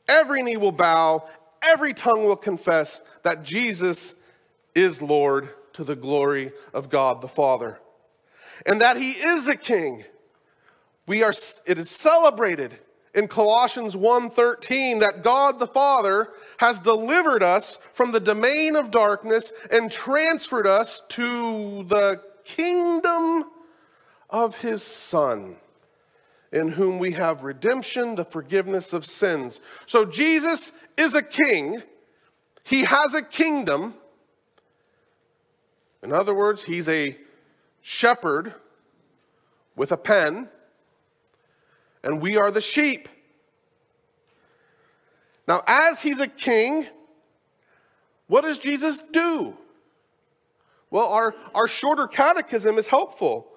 Every 0.06 0.42
knee 0.42 0.58
will 0.58 0.72
bow, 0.72 1.26
every 1.62 1.94
tongue 1.94 2.26
will 2.26 2.36
confess 2.36 3.00
that 3.22 3.42
Jesus 3.42 4.16
is 4.74 5.00
Lord 5.00 5.48
to 5.72 5.84
the 5.84 5.96
glory 5.96 6.52
of 6.74 6.90
God 6.90 7.22
the 7.22 7.28
Father. 7.28 7.78
And 8.66 8.82
that 8.82 8.98
he 8.98 9.12
is 9.12 9.48
a 9.48 9.56
king. 9.56 10.04
We 11.06 11.22
are 11.22 11.32
it 11.64 11.78
is 11.78 11.88
celebrated 11.88 12.76
in 13.14 13.28
Colossians 13.28 13.96
1:13 13.96 14.98
that 14.98 15.22
God 15.22 15.58
the 15.58 15.66
Father 15.66 16.30
has 16.58 16.80
delivered 16.80 17.42
us 17.42 17.78
from 17.92 18.12
the 18.12 18.20
domain 18.20 18.76
of 18.76 18.90
darkness 18.90 19.52
and 19.70 19.90
transferred 19.90 20.66
us 20.66 21.02
to 21.10 21.84
the 21.84 22.20
kingdom 22.44 23.44
of 24.28 24.56
his 24.58 24.82
son 24.82 25.56
in 26.50 26.68
whom 26.68 26.98
we 26.98 27.12
have 27.12 27.42
redemption, 27.42 28.14
the 28.14 28.24
forgiveness 28.24 28.92
of 28.92 29.04
sins. 29.04 29.60
So 29.86 30.04
Jesus 30.04 30.72
is 30.96 31.14
a 31.14 31.22
king. 31.22 31.82
He 32.62 32.84
has 32.84 33.12
a 33.14 33.22
kingdom. 33.22 33.94
In 36.02 36.12
other 36.12 36.34
words, 36.34 36.62
he's 36.62 36.88
a 36.88 37.16
shepherd 37.82 38.54
with 39.74 39.90
a 39.90 39.96
pen, 39.96 40.48
and 42.04 42.20
we 42.20 42.36
are 42.36 42.50
the 42.50 42.60
sheep. 42.60 43.08
Now, 45.48 45.62
as 45.66 46.00
he's 46.00 46.20
a 46.20 46.28
king, 46.28 46.86
what 48.28 48.42
does 48.42 48.58
Jesus 48.58 49.02
do? 49.12 49.56
Well, 50.90 51.08
our, 51.08 51.34
our 51.54 51.66
shorter 51.66 52.06
catechism 52.06 52.78
is 52.78 52.86
helpful. 52.86 53.48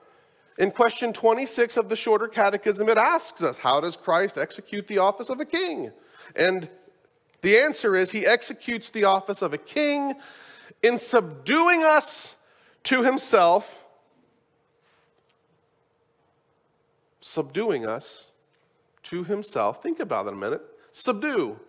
In 0.58 0.72
question 0.72 1.14
26 1.14 1.78
of 1.78 1.88
the 1.88 1.96
shorter 1.96 2.28
catechism, 2.28 2.90
it 2.90 2.98
asks 2.98 3.44
us, 3.44 3.58
How 3.58 3.80
does 3.80 3.96
Christ 3.96 4.38
execute 4.38 4.88
the 4.88 4.98
office 4.98 5.30
of 5.30 5.40
a 5.40 5.46
king? 5.46 5.92
And 6.36 6.68
the 7.42 7.60
answer 7.60 7.96
is, 7.96 8.12
He 8.12 8.26
executes 8.26 8.90
the 8.90 9.04
office 9.04 9.42
of 9.42 9.54
a 9.54 9.58
king 9.58 10.16
in 10.82 10.98
subduing 10.98 11.84
us 11.84 12.38
to 12.84 13.04
Himself, 13.04 13.84
subduing 17.20 17.86
us 17.86 18.28
to 19.10 19.24
Himself. 19.24 19.82
Think 19.82 20.00
about 20.00 20.28
it 20.28 20.34
a 20.34 20.36
minute. 20.36 20.62
Subdue. 20.92 21.60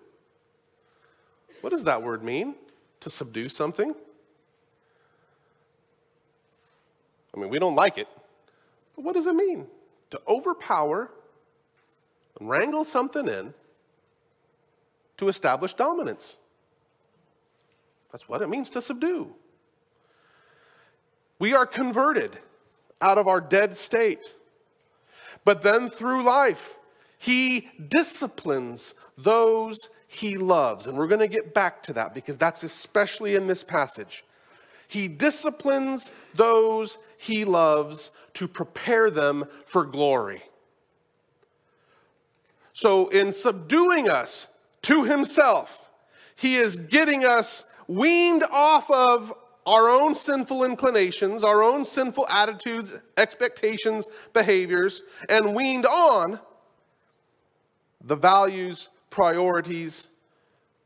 What 1.61 1.71
does 1.71 1.85
that 1.85 2.02
word 2.02 2.23
mean? 2.23 2.54
To 3.00 3.11
subdue 3.11 3.49
something? 3.49 3.95
I 7.35 7.40
mean, 7.40 7.50
we 7.50 7.59
don't 7.59 7.75
like 7.75 7.99
it. 7.99 8.09
But 8.97 9.04
what 9.04 9.14
does 9.14 9.26
it 9.26 9.35
mean? 9.35 9.66
To 10.11 10.21
overpower 10.26 11.11
and 12.38 12.49
wrangle 12.49 12.85
something 12.85 13.28
in 13.28 13.54
to 15.18 15.28
establish 15.28 15.75
dominance. 15.75 16.37
That's 18.12 18.28
what 18.28 18.40
it 18.40 18.49
means 18.49 18.71
to 18.71 18.80
subdue. 18.80 19.35
We 21.38 21.54
are 21.54 21.66
converted 21.66 22.38
out 23.00 23.18
of 23.18 23.28
our 23.28 23.40
dead 23.40 23.76
state. 23.76 24.35
But 25.45 25.62
then 25.62 25.90
through 25.90 26.25
life, 26.25 26.77
he 27.18 27.68
disciplines 27.88 28.94
those 29.16 29.90
he 30.06 30.38
loves. 30.38 30.87
And 30.87 30.96
we're 30.96 31.06
going 31.06 31.20
to 31.20 31.28
get 31.28 31.52
back 31.52 31.83
to 31.85 31.92
that 31.94 32.14
because 32.14 32.37
that's 32.37 32.62
especially 32.62 33.35
in 33.35 33.46
this 33.46 33.62
passage. 33.62 34.24
He 34.87 35.07
disciplines 35.07 36.11
those 36.35 36.96
he 37.18 37.44
loves 37.44 38.11
to 38.35 38.48
prepare 38.48 39.11
them 39.11 39.44
for 39.66 39.85
glory. 39.85 40.42
So, 42.72 43.09
in 43.09 43.33
subduing 43.33 44.09
us 44.09 44.46
to 44.83 45.04
himself, 45.04 45.90
he 46.37 46.54
is 46.57 46.76
getting 46.76 47.24
us 47.24 47.64
weaned 47.88 48.44
off 48.44 48.88
of 48.90 49.33
our 49.66 49.88
own 49.90 50.14
sinful 50.14 50.64
inclinations, 50.64 51.42
our 51.42 51.62
own 51.62 51.85
sinful 51.85 52.26
attitudes, 52.28 52.94
expectations, 53.16 54.07
behaviors, 54.33 55.02
and 55.28 55.54
weaned 55.54 55.85
on 55.85 56.38
the 58.00 58.16
values, 58.16 58.88
priorities, 59.11 60.08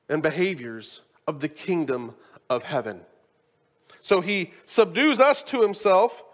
and 0.09 0.23
behaviors 0.23 1.03
of 1.27 1.41
the 1.41 1.49
kingdom 1.49 2.15
of 2.51 2.63
heaven. 2.63 3.01
So 4.01 4.21
he 4.21 4.53
subdues 4.65 5.21
us 5.21 5.43
to 5.45 5.63
himself, 5.63 6.25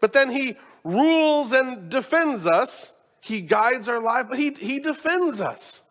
but 0.00 0.12
then 0.12 0.30
he 0.30 0.56
rules 0.84 1.52
and 1.52 1.90
defends 1.90 2.46
us. 2.46 2.92
He 3.20 3.42
guides 3.42 3.88
our 3.88 4.00
life, 4.00 4.26
but 4.30 4.38
he, 4.38 4.50
he 4.50 4.80
defends 4.80 5.40
us. 5.40 5.82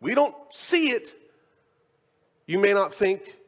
We 0.00 0.14
don't 0.14 0.36
see 0.50 0.90
it. 0.90 1.14
You 2.46 2.58
may 2.58 2.72
not 2.72 2.94
think. 2.94 3.38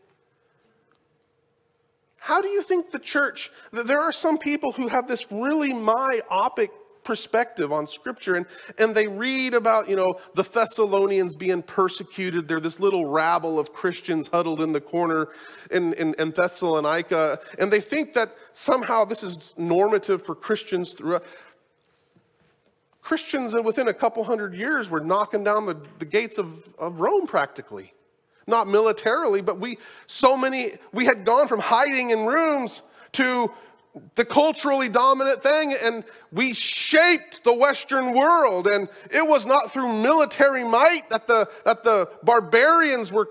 How 2.17 2.41
do 2.41 2.49
you 2.49 2.63
think 2.63 2.91
the 2.91 2.99
church, 2.99 3.53
that 3.73 3.87
there 3.87 4.01
are 4.01 4.11
some 4.11 4.37
people 4.37 4.73
who 4.73 4.89
have 4.89 5.07
this 5.07 5.31
really 5.31 5.73
myopic 5.73 6.73
perspective 7.07 7.73
on 7.73 7.87
scripture. 7.87 8.35
And, 8.35 8.45
and 8.79 8.95
they 8.95 9.07
read 9.07 9.55
about 9.55 9.89
you 9.89 9.97
know 9.97 10.19
the 10.35 10.43
thessalonians 10.43 11.35
being 11.37 11.63
persecuted. 11.63 12.49
They're 12.49 12.61
this 12.61 12.81
little 12.81 13.07
rabble 13.07 13.59
of 13.59 13.73
christians 13.73 14.29
huddled 14.29 14.61
in 14.61 14.73
the 14.73 14.81
corner 14.81 15.29
in, 15.71 15.95
in, 15.95 16.15
in 16.19 16.33
thessalonica. 16.33 17.39
And 17.59 17.73
they 17.73 17.81
think 17.81 18.13
that 18.15 18.37
somehow 18.53 19.05
this 19.07 19.23
is 19.23 19.55
normative 19.57 20.27
for 20.27 20.35
christians 20.35 20.93
throughout. 20.93 21.25
Christians 23.01 23.55
within 23.55 23.87
a 23.87 23.95
couple 23.95 24.25
hundred 24.25 24.53
years 24.53 24.91
were 24.91 24.99
knocking 24.99 25.45
down 25.45 25.65
the, 25.65 25.81
the 26.01 26.05
gates 26.05 26.39
of, 26.39 26.69
of 26.77 26.99
rome 26.99 27.29
practically. 27.29 27.95
Not 28.49 28.67
militarily 28.67 29.41
but 29.41 29.61
we 29.61 29.79
so 30.09 30.37
many 30.37 30.73
we 30.93 31.05
had 31.07 31.25
gone 31.25 31.47
from 31.47 31.61
hiding 31.61 32.11
in 32.11 32.27
rooms 32.27 32.83
to 33.13 33.53
the 34.15 34.25
culturally 34.25 34.89
dominant 34.89 35.43
thing, 35.43 35.75
and 35.83 36.05
we 36.33 36.53
shaped 36.53 37.45
the 37.45 37.53
Western 37.53 38.15
world. 38.15 38.67
And 38.67 38.89
it 39.11 39.27
was 39.27 39.47
not 39.47 39.73
through 39.73 40.03
military 40.03 40.65
might 40.65 41.09
that 41.11 41.27
the, 41.27 41.49
that 41.65 41.83
the 41.83 42.09
barbarians 42.23 43.13
were 43.13 43.29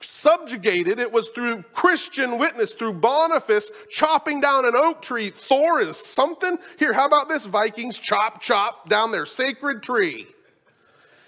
subjugated. 0.00 0.98
It 0.98 1.12
was 1.12 1.28
through 1.30 1.62
Christian 1.72 2.38
witness, 2.38 2.74
through 2.74 2.94
Boniface 2.94 3.70
chopping 3.90 4.40
down 4.40 4.66
an 4.66 4.74
oak 4.74 5.02
tree. 5.02 5.30
Thor 5.30 5.80
is 5.80 5.96
something. 5.96 6.58
Here, 6.78 6.92
how 6.92 7.06
about 7.06 7.28
this? 7.28 7.46
Vikings 7.46 7.98
chop, 7.98 8.40
chop 8.40 8.88
down 8.88 9.12
their 9.12 9.26
sacred 9.26 9.82
tree. 9.82 10.26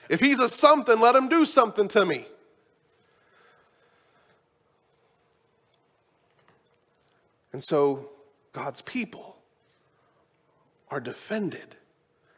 If 0.09 0.21
he's 0.21 0.39
a 0.39 0.49
something, 0.49 1.01
let 1.01 1.15
him 1.15 1.29
do 1.29 1.45
something 1.45 1.89
to 1.89 2.05
me. 2.05 2.27
And 7.53 7.65
so 7.65 8.11
God's 8.53 8.81
people 8.81 9.37
are 10.91 11.01
defended 11.01 11.77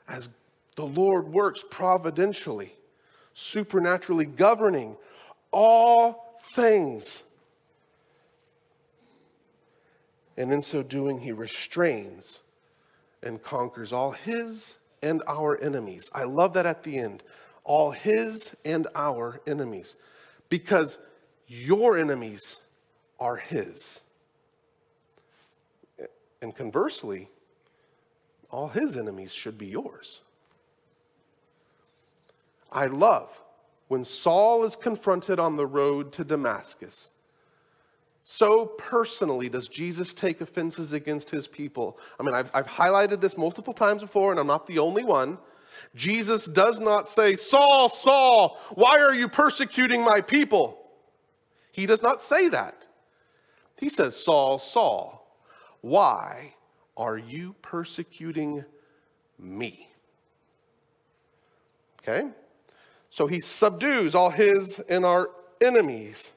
as 0.08 0.28
the 0.76 0.84
Lord 0.84 1.28
works 1.28 1.64
providentially, 1.68 2.74
supernaturally 3.34 4.24
governing 4.24 4.96
all 5.52 6.38
things. 6.52 7.22
And 10.36 10.52
in 10.52 10.62
so 10.62 10.82
doing, 10.82 11.20
he 11.20 11.32
restrains 11.32 12.40
and 13.22 13.42
conquers 13.42 13.92
all 13.92 14.12
his 14.12 14.76
and 15.02 15.22
our 15.26 15.60
enemies. 15.60 16.08
I 16.12 16.24
love 16.24 16.54
that 16.54 16.66
at 16.66 16.82
the 16.82 16.98
end. 16.98 17.22
All 17.64 17.90
his 17.90 18.56
and 18.64 18.86
our 18.94 19.40
enemies. 19.46 19.96
Because 20.48 20.98
your 21.46 21.98
enemies 21.98 22.60
are 23.18 23.36
his. 23.36 24.00
And 26.42 26.54
conversely, 26.54 27.28
all 28.50 28.68
his 28.68 28.96
enemies 28.96 29.32
should 29.32 29.58
be 29.58 29.66
yours. 29.66 30.20
I 32.72 32.86
love 32.86 33.40
when 33.88 34.04
Saul 34.04 34.64
is 34.64 34.76
confronted 34.76 35.40
on 35.40 35.56
the 35.56 35.66
road 35.66 36.12
to 36.12 36.24
Damascus. 36.24 37.12
So 38.22 38.66
personally 38.66 39.48
does 39.48 39.66
Jesus 39.66 40.12
take 40.12 40.40
offenses 40.40 40.92
against 40.92 41.30
his 41.30 41.46
people. 41.46 41.98
I 42.18 42.22
mean, 42.22 42.34
I've, 42.34 42.50
I've, 42.54 42.66
highlighted 42.66 43.20
this 43.20 43.36
multiple 43.36 43.72
times 43.72 44.02
before, 44.02 44.30
and 44.30 44.38
I'm 44.38 44.46
not 44.46 44.66
the 44.66 44.78
only 44.78 45.04
one. 45.04 45.38
Jesus 45.94 46.44
does 46.44 46.78
not 46.78 47.08
say, 47.08 47.34
Saul, 47.34 47.88
Saul, 47.88 48.60
why 48.74 49.00
are 49.00 49.14
you 49.14 49.28
persecuting 49.28 50.04
my 50.04 50.20
people? 50.20 50.78
He 51.72 51.86
does 51.86 52.02
not 52.02 52.20
say 52.20 52.48
that. 52.50 52.86
He 53.78 53.88
says, 53.88 54.14
Saul, 54.14 54.58
Saul, 54.58 55.19
why 55.80 56.54
are 56.96 57.18
you 57.18 57.54
persecuting 57.62 58.64
me? 59.38 59.88
Okay? 62.02 62.28
So 63.10 63.26
he 63.26 63.40
subdues 63.40 64.14
all 64.14 64.30
his 64.30 64.78
and 64.88 65.04
our 65.04 65.30
enemies. 65.60 66.32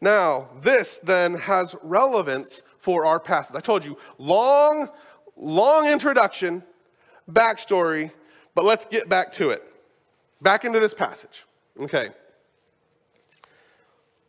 Now, 0.00 0.48
this 0.60 0.98
then 0.98 1.34
has 1.34 1.74
relevance 1.82 2.62
for 2.78 3.04
our 3.04 3.18
passage. 3.18 3.56
I 3.56 3.60
told 3.60 3.84
you, 3.84 3.98
long, 4.18 4.88
long 5.36 5.88
introduction, 5.88 6.62
backstory, 7.30 8.12
but 8.54 8.64
let's 8.64 8.86
get 8.86 9.08
back 9.08 9.32
to 9.34 9.50
it. 9.50 9.62
Back 10.40 10.64
into 10.64 10.78
this 10.78 10.94
passage. 10.94 11.44
Okay. 11.80 12.10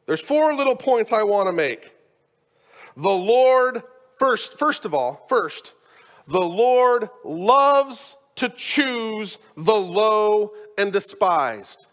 There's 0.08 0.22
four 0.22 0.56
little 0.56 0.76
points 0.76 1.14
I 1.14 1.22
want 1.22 1.48
to 1.48 1.52
make. 1.52 1.94
The 2.98 3.10
Lord, 3.10 3.84
first, 4.20 4.60
first 4.60 4.86
of 4.86 4.94
all, 4.94 5.26
first, 5.28 5.74
the 6.28 6.40
Lord 6.40 7.10
loves 7.24 8.16
to 8.36 8.50
choose 8.50 9.38
the 9.58 9.76
low 9.76 10.54
and 10.78 10.94
despised. 10.94 11.88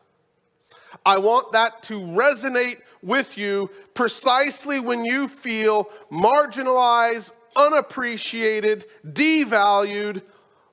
I 1.04 1.18
want 1.18 1.52
that 1.52 1.82
to 1.84 2.00
resonate 2.00 2.78
with 3.02 3.38
you 3.38 3.70
precisely 3.94 4.80
when 4.80 5.04
you 5.04 5.28
feel 5.28 5.88
marginalized, 6.10 7.32
unappreciated, 7.54 8.86
devalued, 9.06 10.22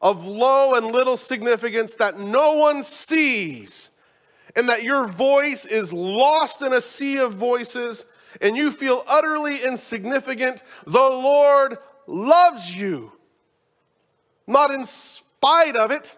of 0.02 0.26
low 0.26 0.76
and 0.76 0.88
little 0.88 1.16
significance 1.16 1.96
that 1.96 2.20
no 2.20 2.54
one 2.54 2.84
sees, 2.84 3.90
and 4.56 4.68
that 4.68 4.84
your 4.84 5.08
voice 5.08 5.66
is 5.66 5.94
lost 5.94 6.62
in 6.62 6.74
a 6.74 6.82
sea 6.82 7.18
of 7.18 7.34
voices, 7.36 8.06
and 8.42 8.56
you 8.56 8.72
feel 8.72 9.04
utterly 9.08 9.64
insignificant, 9.64 10.64
the 10.86 10.92
Lord 10.92 11.78
loves 12.08 12.76
you. 12.76 13.12
Not 14.48 14.72
in 14.72 14.86
spite 14.86 15.76
of 15.76 15.92
it, 15.92 16.16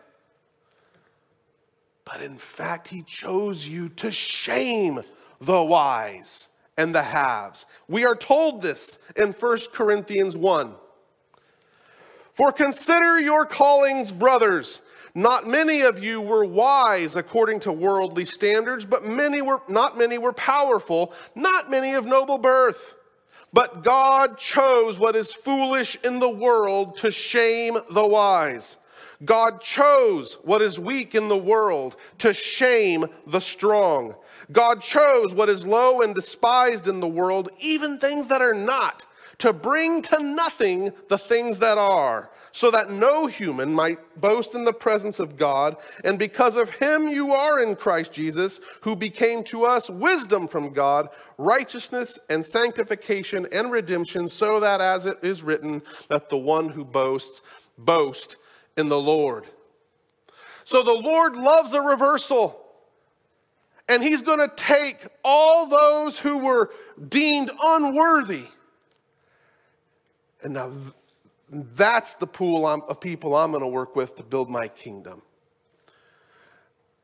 but 2.06 2.22
in 2.22 2.38
fact, 2.38 2.88
He 2.88 3.04
chose 3.04 3.68
you 3.68 3.90
to 3.90 4.12
shame 4.12 5.02
the 5.42 5.62
wise 5.62 6.48
and 6.78 6.94
the 6.94 7.04
haves. 7.04 7.66
We 7.88 8.06
are 8.06 8.16
told 8.16 8.62
this 8.62 9.00
in 9.16 9.32
1 9.32 9.58
Corinthians 9.74 10.36
1. 10.36 10.76
For 12.34 12.52
consider 12.52 13.20
your 13.20 13.46
callings, 13.46 14.12
brothers. 14.12 14.82
Not 15.18 15.48
many 15.48 15.82
of 15.82 16.04
you 16.04 16.20
were 16.20 16.44
wise 16.44 17.16
according 17.16 17.62
to 17.62 17.72
worldly 17.72 18.26
standards, 18.26 18.86
but 18.86 19.06
many 19.06 19.42
were 19.42 19.62
not 19.70 19.98
many 19.98 20.18
were 20.18 20.34
powerful, 20.34 21.14
not 21.34 21.72
many 21.72 21.94
of 21.94 22.06
noble 22.06 22.38
birth. 22.38 22.96
But 23.54 23.86
God 23.86 24.38
chose 24.38 25.00
what 25.00 25.16
is 25.16 25.34
foolish 25.34 25.98
in 26.04 26.20
the 26.20 26.30
world 26.30 26.98
to 26.98 27.12
shame 27.12 27.78
the 27.90 28.06
wise. 28.06 28.76
God 29.24 29.62
chose 29.62 30.34
what 30.44 30.62
is 30.62 30.78
weak 30.78 31.16
in 31.16 31.30
the 31.30 31.38
world 31.38 31.96
to 32.18 32.34
shame 32.34 33.06
the 33.26 33.40
strong. 33.40 34.16
God 34.52 34.82
chose 34.82 35.34
what 35.34 35.48
is 35.48 35.66
low 35.66 36.02
and 36.02 36.14
despised 36.14 36.90
in 36.90 37.00
the 37.00 37.08
world, 37.08 37.50
even 37.60 37.98
things 37.98 38.28
that 38.28 38.42
are 38.42 38.54
not 38.54 39.06
to 39.38 39.54
bring 39.54 40.02
to 40.02 40.22
nothing 40.22 40.92
the 41.08 41.18
things 41.18 41.60
that 41.60 41.78
are, 41.78 42.30
so 42.56 42.72
that 42.72 42.90
no 42.90 43.28
human 43.28 43.74
might 43.74 44.00
boast 44.22 44.56
in 44.56 44.64
the 44.64 44.72
presence 44.72 45.20
of 45.20 45.36
God. 45.36 45.76
And 46.06 46.18
because 46.18 46.56
of 46.56 46.70
him, 46.70 47.10
you 47.10 47.34
are 47.34 47.62
in 47.62 47.76
Christ 47.76 48.14
Jesus, 48.14 48.62
who 48.80 48.96
became 48.96 49.44
to 49.46 49.66
us 49.66 49.90
wisdom 49.90 50.48
from 50.48 50.72
God, 50.72 51.10
righteousness 51.38 52.18
and 52.30 52.46
sanctification 52.46 53.46
and 53.52 53.74
redemption, 53.74 54.30
so 54.30 54.62
that 54.62 54.80
as 54.80 55.06
it 55.06 55.18
is 55.22 55.44
written, 55.44 55.82
let 56.10 56.30
the 56.30 56.38
one 56.38 56.70
who 56.70 56.86
boasts 56.86 57.42
boast 57.78 58.38
in 58.78 58.88
the 58.88 59.02
Lord. 59.02 59.48
So 60.64 60.82
the 60.82 60.94
Lord 60.94 61.36
loves 61.36 61.74
a 61.74 61.82
reversal. 61.82 62.58
And 63.90 64.02
he's 64.02 64.22
going 64.22 64.40
to 64.40 64.56
take 64.56 65.06
all 65.26 65.68
those 65.68 66.18
who 66.18 66.38
were 66.38 66.72
deemed 67.10 67.52
unworthy 67.62 68.46
and 70.46 70.54
now 70.54 70.72
that's 71.76 72.16
the 72.16 72.28
pool 72.28 72.68
of 72.68 73.00
people 73.00 73.36
I'm 73.36 73.52
going 73.52 73.62
to 73.62 73.68
work 73.68 73.96
with 73.96 74.16
to 74.16 74.24
build 74.24 74.50
my 74.50 74.68
kingdom. 74.68 75.22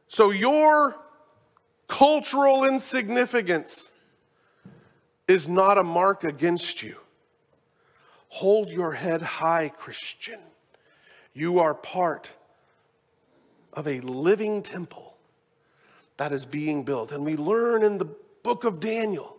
So 0.07 0.31
your 0.31 0.97
cultural 1.87 2.65
insignificance 2.65 3.91
is 5.27 5.47
not 5.47 5.77
a 5.77 5.83
mark 5.83 6.23
against 6.23 6.83
you. 6.83 6.97
Hold 8.29 8.69
your 8.69 8.93
head 8.93 9.21
high, 9.21 9.69
Christian. 9.69 10.39
You 11.33 11.59
are 11.59 11.73
part 11.73 12.29
of 13.73 13.87
a 13.87 13.99
living 14.01 14.61
temple 14.63 15.15
that 16.17 16.31
is 16.31 16.45
being 16.45 16.83
built. 16.83 17.11
And 17.11 17.25
we 17.25 17.35
learn 17.35 17.83
in 17.83 17.97
the 17.97 18.09
book 18.43 18.63
of 18.63 18.79
Daniel 18.79 19.37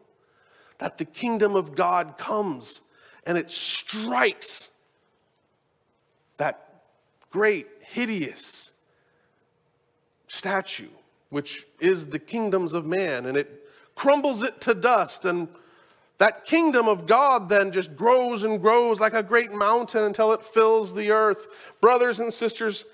that 0.79 0.99
the 0.99 1.05
kingdom 1.05 1.55
of 1.55 1.75
God 1.75 2.19
comes 2.19 2.83
and 3.27 3.39
it 3.39 3.51
strikes 3.51 4.71
that 6.43 6.83
great, 7.31 7.69
hideous 7.79 8.73
statue, 10.27 10.89
which 11.31 11.69
is 11.79 12.09
the 12.09 12.19
kingdoms 12.19 12.73
of 12.73 12.85
man, 12.85 13.27
and 13.27 13.37
it 13.37 13.65
crumbles 13.95 14.43
it 14.43 14.61
to 14.61 14.75
dust. 14.75 15.25
And 15.25 15.47
that 16.19 16.45
kingdom 16.45 16.89
of 16.89 17.07
God 17.07 17.49
then 17.49 17.71
just 17.71 17.95
grows 17.95 18.43
and 18.43 18.61
grows 18.61 18.99
like 19.01 19.15
a 19.15 19.23
great 19.23 19.53
mountain 19.53 20.03
until 20.03 20.33
it 20.33 20.45
fills 20.45 20.93
the 20.93 21.13
earth. 21.13 21.47
Brothers 21.81 22.19
and 22.19 22.33
sisters, 22.33 22.87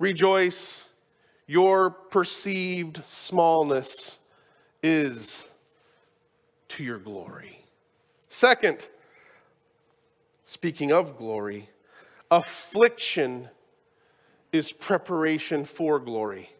rejoice. 0.00 0.88
Your 1.46 1.90
perceived 1.90 3.06
smallness 3.06 4.18
is 4.82 5.48
to 6.70 6.82
your 6.82 6.98
glory. 6.98 7.60
Second, 8.28 8.88
Speaking 10.50 10.90
of 10.90 11.16
glory, 11.16 11.68
affliction 12.30 13.48
is 14.52 14.72
preparation 14.72 15.64
for 15.64 15.98
glory. 15.98 16.50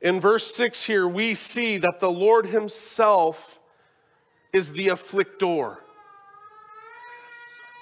In 0.00 0.20
verse 0.20 0.54
6 0.54 0.84
here, 0.84 1.08
we 1.08 1.34
see 1.34 1.78
that 1.78 2.00
the 2.00 2.10
Lord 2.10 2.46
Himself 2.46 3.58
is 4.52 4.72
the 4.72 4.88
afflictor. 4.88 5.78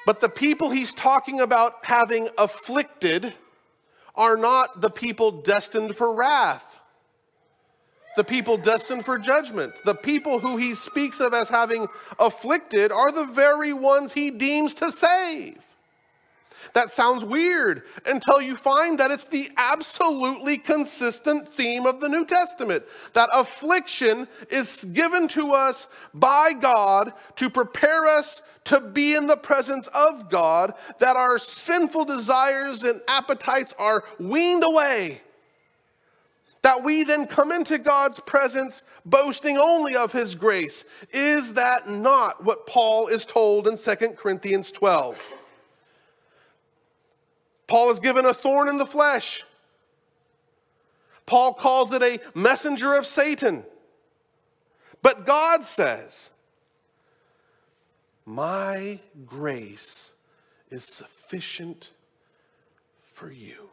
But 0.06 0.20
the 0.20 0.28
people 0.28 0.70
He's 0.70 0.92
talking 0.92 1.40
about 1.40 1.84
having 1.84 2.28
afflicted 2.38 3.34
are 4.14 4.36
not 4.36 4.80
the 4.80 4.90
people 4.90 5.30
destined 5.30 5.96
for 5.96 6.12
wrath 6.14 6.72
the 8.16 8.24
people 8.24 8.56
destined 8.56 9.04
for 9.04 9.18
judgment. 9.18 9.72
The 9.84 9.94
people 9.94 10.38
who 10.38 10.56
he 10.56 10.74
speaks 10.74 11.20
of 11.20 11.32
as 11.32 11.48
having 11.48 11.88
afflicted 12.18 12.92
are 12.92 13.10
the 13.10 13.24
very 13.24 13.72
ones 13.72 14.12
he 14.12 14.30
deems 14.30 14.74
to 14.74 14.90
save. 14.90 15.58
That 16.74 16.92
sounds 16.92 17.24
weird 17.24 17.82
until 18.06 18.40
you 18.40 18.56
find 18.56 18.98
that 18.98 19.10
it's 19.10 19.26
the 19.26 19.50
absolutely 19.56 20.58
consistent 20.58 21.48
theme 21.48 21.86
of 21.86 22.00
the 22.00 22.08
New 22.08 22.24
Testament. 22.24 22.84
That 23.12 23.30
affliction 23.32 24.28
is 24.50 24.84
given 24.84 25.28
to 25.28 25.52
us 25.52 25.88
by 26.14 26.52
God 26.52 27.12
to 27.36 27.50
prepare 27.50 28.06
us 28.06 28.42
to 28.64 28.80
be 28.80 29.14
in 29.14 29.26
the 29.26 29.36
presence 29.36 29.88
of 29.88 30.30
God, 30.30 30.74
that 31.00 31.16
our 31.16 31.38
sinful 31.38 32.04
desires 32.04 32.84
and 32.84 33.00
appetites 33.08 33.74
are 33.78 34.04
weaned 34.18 34.62
away 34.64 35.20
that 36.62 36.82
we 36.82 37.02
then 37.02 37.26
come 37.26 37.52
into 37.52 37.76
God's 37.78 38.20
presence 38.20 38.84
boasting 39.04 39.58
only 39.58 39.96
of 39.96 40.12
his 40.12 40.34
grace. 40.34 40.84
Is 41.12 41.54
that 41.54 41.88
not 41.88 42.42
what 42.44 42.66
Paul 42.66 43.08
is 43.08 43.24
told 43.24 43.66
in 43.66 43.76
2 43.76 43.94
Corinthians 44.16 44.70
12? 44.70 45.18
Paul 47.72 47.90
is 47.90 48.00
given 48.00 48.26
a 48.26 48.34
thorn 48.34 48.68
in 48.68 48.76
the 48.76 48.84
flesh. 48.84 49.46
Paul 51.24 51.54
calls 51.54 51.90
it 51.90 52.02
a 52.02 52.20
messenger 52.38 52.92
of 52.92 53.06
Satan. 53.06 53.64
But 55.00 55.24
God 55.24 55.64
says, 55.64 56.28
My 58.26 59.00
grace 59.24 60.12
is 60.68 60.84
sufficient 60.84 61.92
for 63.14 63.32
you 63.32 63.70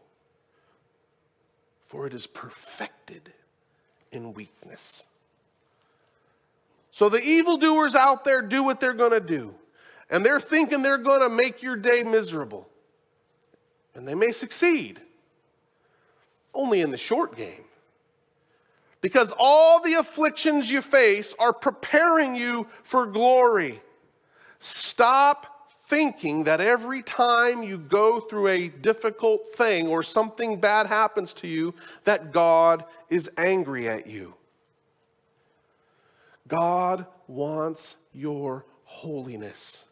for 1.87 2.07
it 2.07 2.13
is 2.13 2.25
perfected 2.25 3.33
in 4.13 4.33
weakness. 4.33 5.07
So 6.89 7.09
the 7.09 7.21
evildoers 7.21 7.95
out 7.95 8.23
there 8.23 8.41
do 8.41 8.63
what 8.63 8.79
they're 8.79 8.93
going 8.93 9.11
to 9.11 9.19
do, 9.19 9.55
and 10.09 10.25
they're 10.25 10.39
thinking 10.39 10.83
they're 10.83 10.97
going 10.97 11.19
to 11.19 11.29
make 11.29 11.61
your 11.61 11.75
day 11.75 12.03
miserable. 12.03 12.69
And 13.95 14.07
they 14.07 14.15
may 14.15 14.31
succeed, 14.31 15.01
only 16.53 16.81
in 16.81 16.91
the 16.91 16.97
short 16.97 17.35
game. 17.35 17.63
Because 19.01 19.33
all 19.37 19.81
the 19.81 19.93
afflictions 19.93 20.69
you 20.69 20.81
face 20.81 21.33
are 21.39 21.53
preparing 21.53 22.35
you 22.35 22.67
for 22.83 23.05
glory. 23.05 23.81
Stop 24.59 25.59
thinking 25.85 26.43
that 26.43 26.61
every 26.61 27.01
time 27.01 27.63
you 27.63 27.77
go 27.77 28.19
through 28.19 28.47
a 28.47 28.67
difficult 28.67 29.49
thing 29.55 29.87
or 29.87 30.03
something 30.03 30.59
bad 30.59 30.85
happens 30.85 31.33
to 31.33 31.47
you, 31.47 31.73
that 32.03 32.31
God 32.31 32.83
is 33.09 33.29
angry 33.37 33.87
at 33.87 34.05
you. 34.05 34.35
God 36.47 37.05
wants 37.27 37.95
your 38.13 38.65
holiness. 38.83 39.85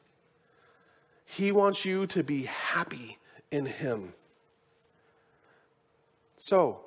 He 1.25 1.51
wants 1.51 1.85
you 1.85 2.07
to 2.07 2.23
be 2.23 2.43
happy 2.43 3.17
in 3.51 3.65
Him. 3.65 4.13
So, 6.37 6.81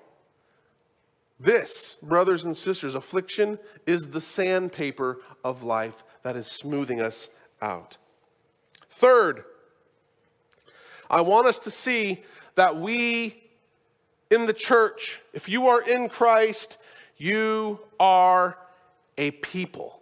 this, 1.39 1.97
brothers 2.03 2.45
and 2.45 2.57
sisters, 2.57 2.95
affliction 2.95 3.59
is 3.87 4.03
the 4.03 4.21
sandpaper 4.21 5.19
of 5.43 5.63
life 5.63 6.05
that 6.23 6.37
is 6.37 6.47
smoothing 6.47 7.01
us 7.01 7.31
out. 7.63 7.97
Third, 8.91 9.45
I 11.09 11.23
want 11.23 11.47
us 11.47 11.59
to 11.61 11.71
see 11.71 12.23
that 12.57 12.77
we 12.77 13.41
in 14.31 14.47
the 14.47 14.53
church, 14.53 15.21
if 15.33 15.49
you 15.49 15.67
are 15.67 15.83
in 15.83 16.09
Christ, 16.09 16.79
you 17.17 17.81
are 17.99 18.57
a 19.19 19.33
people. 19.33 20.01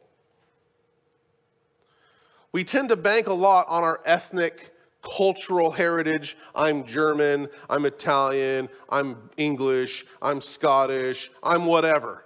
We 2.53 2.63
tend 2.63 2.91
to 2.91 2.97
bank 2.97 3.27
a 3.27 3.33
lot 3.33 3.67
on 3.69 3.83
our 3.83 4.01
ethnic 4.05 4.75
cultural 5.03 5.71
heritage. 5.71 6.37
I'm 6.55 6.85
German, 6.85 7.49
I'm 7.69 7.85
Italian, 7.87 8.69
I'm 8.89 9.31
English, 9.37 10.07
I'm 10.21 10.41
Scottish, 10.41 11.31
I'm 11.43 11.67
whatever. 11.67 12.25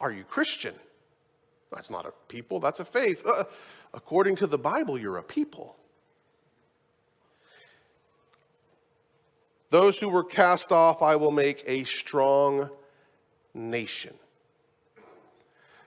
Are 0.00 0.12
you 0.12 0.24
Christian? 0.24 0.74
That's 1.72 1.90
not 1.90 2.06
a 2.06 2.12
people, 2.28 2.60
that's 2.60 2.80
a 2.80 2.84
faith. 2.84 3.26
Uh, 3.26 3.44
according 3.92 4.36
to 4.36 4.46
the 4.46 4.58
Bible, 4.58 4.98
you're 4.98 5.18
a 5.18 5.22
people. 5.22 5.76
Those 9.70 9.98
who 9.98 10.08
were 10.08 10.24
cast 10.24 10.70
off, 10.70 11.02
I 11.02 11.16
will 11.16 11.32
make 11.32 11.64
a 11.66 11.82
strong 11.84 12.70
nation. 13.54 14.14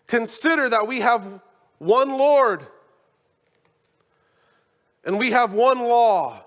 Consider 0.08 0.70
that 0.70 0.88
we 0.88 1.00
have 1.00 1.42
one 1.80 2.10
Lord 2.18 2.68
and 5.08 5.18
we 5.18 5.32
have 5.32 5.54
one 5.54 5.80
law. 5.80 6.44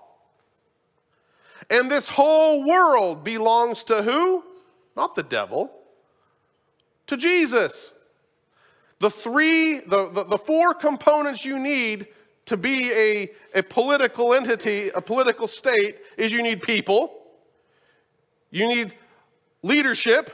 And 1.69 1.89
this 1.89 2.07
whole 2.07 2.63
world 2.63 3.23
belongs 3.23 3.83
to 3.85 4.03
who? 4.03 4.43
Not 4.95 5.15
the 5.15 5.23
devil, 5.23 5.71
to 7.07 7.17
Jesus. 7.17 7.91
The 8.99 9.09
three, 9.09 9.79
the, 9.79 10.11
the, 10.13 10.25
the 10.25 10.37
four 10.37 10.75
components 10.75 11.43
you 11.43 11.57
need 11.57 12.07
to 12.45 12.55
be 12.55 12.91
a, 12.91 13.31
a 13.55 13.63
political 13.63 14.35
entity, 14.35 14.89
a 14.89 15.01
political 15.01 15.47
state, 15.47 15.97
is 16.17 16.31
you 16.31 16.43
need 16.43 16.61
people, 16.61 17.19
you 18.51 18.67
need 18.67 18.93
leadership, 19.63 20.29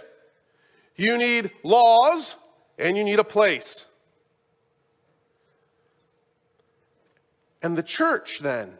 you 0.97 1.17
need 1.17 1.51
laws, 1.63 2.35
and 2.77 2.97
you 2.97 3.05
need 3.05 3.19
a 3.19 3.23
place. 3.23 3.85
And 7.61 7.77
the 7.77 7.83
church, 7.83 8.39
then, 8.39 8.73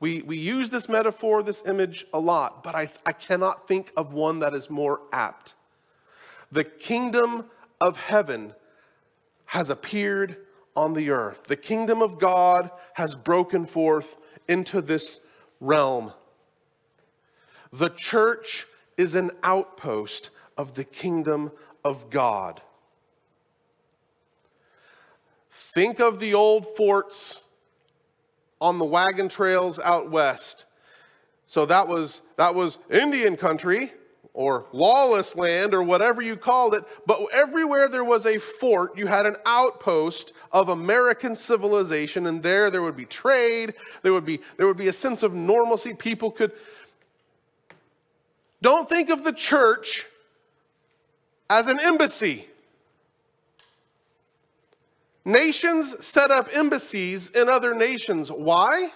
we, 0.00 0.22
we 0.22 0.36
use 0.36 0.70
this 0.70 0.88
metaphor, 0.88 1.42
this 1.42 1.62
image 1.66 2.06
a 2.12 2.18
lot, 2.18 2.62
but 2.64 2.74
I, 2.74 2.90
I 3.06 3.12
cannot 3.12 3.68
think 3.68 3.92
of 3.96 4.12
one 4.12 4.40
that 4.40 4.54
is 4.54 4.68
more 4.68 5.00
apt. 5.12 5.54
The 6.50 6.64
kingdom 6.64 7.46
of 7.80 7.96
heaven 7.96 8.54
has 9.46 9.70
appeared 9.70 10.38
on 10.74 10.94
the 10.94 11.10
earth. 11.10 11.44
The 11.44 11.56
kingdom 11.56 12.02
of 12.02 12.18
God 12.18 12.70
has 12.94 13.14
broken 13.14 13.66
forth 13.66 14.16
into 14.48 14.80
this 14.80 15.20
realm. 15.60 16.12
The 17.72 17.90
church 17.90 18.66
is 18.96 19.14
an 19.14 19.30
outpost 19.42 20.30
of 20.56 20.74
the 20.74 20.84
kingdom 20.84 21.52
of 21.84 22.10
God. 22.10 22.60
Think 25.72 26.00
of 26.00 26.18
the 26.18 26.34
old 26.34 26.76
forts 26.76 27.40
on 28.60 28.78
the 28.78 28.84
wagon 28.84 29.28
trails 29.28 29.78
out 29.78 30.10
west. 30.10 30.66
So 31.46 31.66
that 31.66 31.88
was 31.88 32.20
that 32.36 32.54
was 32.54 32.78
Indian 32.90 33.36
country 33.36 33.92
or 34.34 34.66
lawless 34.72 35.36
land 35.36 35.74
or 35.74 35.82
whatever 35.82 36.22
you 36.22 36.36
called 36.36 36.74
it, 36.74 36.84
but 37.06 37.20
everywhere 37.34 37.88
there 37.88 38.04
was 38.04 38.24
a 38.24 38.38
fort, 38.38 38.96
you 38.96 39.06
had 39.06 39.26
an 39.26 39.36
outpost 39.44 40.32
of 40.52 40.70
American 40.70 41.34
civilization 41.34 42.26
and 42.26 42.42
there 42.42 42.70
there 42.70 42.80
would 42.80 42.96
be 42.96 43.04
trade, 43.04 43.74
there 44.02 44.12
would 44.12 44.24
be 44.24 44.40
there 44.56 44.66
would 44.66 44.76
be 44.76 44.88
a 44.88 44.92
sense 44.92 45.22
of 45.22 45.34
normalcy 45.34 45.92
people 45.92 46.30
could 46.30 46.52
Don't 48.62 48.88
think 48.88 49.10
of 49.10 49.24
the 49.24 49.32
church 49.32 50.06
as 51.50 51.66
an 51.66 51.78
embassy. 51.80 52.48
Nations 55.24 56.04
set 56.04 56.30
up 56.30 56.48
embassies 56.52 57.30
in 57.30 57.48
other 57.48 57.74
nations. 57.74 58.30
Why? 58.30 58.92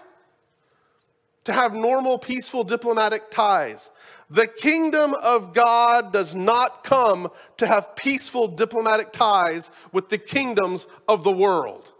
To 1.45 1.53
have 1.53 1.75
normal, 1.75 2.19
peaceful 2.19 2.65
diplomatic 2.65 3.31
ties. 3.31 3.91
The 4.29 4.49
kingdom 4.49 5.15
of 5.23 5.55
God 5.55 6.12
does 6.12 6.35
not 6.35 6.83
come 6.83 7.31
to 7.59 7.67
have 7.67 7.95
peaceful 7.95 8.49
diplomatic 8.49 9.12
ties 9.12 9.71
with 9.93 10.09
the 10.09 10.19
kingdoms 10.19 10.89
of 11.07 11.23
the 11.23 11.31
world. 11.31 11.93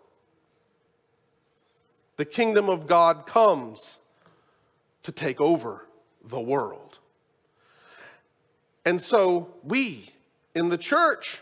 The 2.17 2.25
kingdom 2.25 2.69
of 2.69 2.89
God 2.89 3.27
comes 3.27 3.99
to 5.05 5.13
take 5.13 5.41
over 5.41 5.87
the 6.25 6.41
world. 6.41 6.99
And 8.85 9.01
so 9.01 9.55
we 9.63 10.11
in 10.55 10.69
the 10.69 10.79
church 10.79 11.41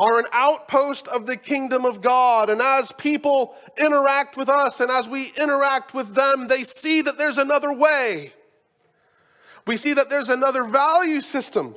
are 0.00 0.18
an 0.18 0.26
outpost 0.32 1.06
of 1.08 1.26
the 1.26 1.36
kingdom 1.36 1.84
of 1.84 2.02
God. 2.02 2.50
And 2.50 2.60
as 2.60 2.90
people 2.92 3.54
interact 3.78 4.36
with 4.36 4.48
us 4.48 4.80
and 4.80 4.90
as 4.90 5.08
we 5.08 5.32
interact 5.38 5.94
with 5.94 6.14
them, 6.14 6.48
they 6.48 6.64
see 6.64 7.02
that 7.02 7.16
there's 7.16 7.38
another 7.38 7.72
way. 7.72 8.32
We 9.66 9.76
see 9.76 9.94
that 9.94 10.10
there's 10.10 10.28
another 10.28 10.64
value 10.64 11.20
system. 11.20 11.76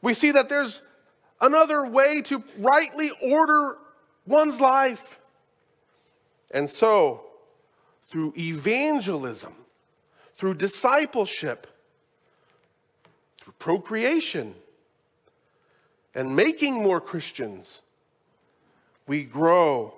We 0.00 0.14
see 0.14 0.30
that 0.30 0.48
there's 0.48 0.82
another 1.40 1.86
way 1.86 2.22
to 2.22 2.42
rightly 2.56 3.10
order 3.20 3.78
one's 4.26 4.60
life. 4.60 5.18
And 6.52 6.70
so, 6.70 7.24
through 8.08 8.32
evangelism, 8.38 9.54
through 10.36 10.54
discipleship, 10.54 11.66
through 13.42 13.54
procreation, 13.58 14.54
and 16.18 16.34
making 16.34 16.74
more 16.74 17.00
Christians, 17.00 17.80
we 19.06 19.22
grow 19.22 19.94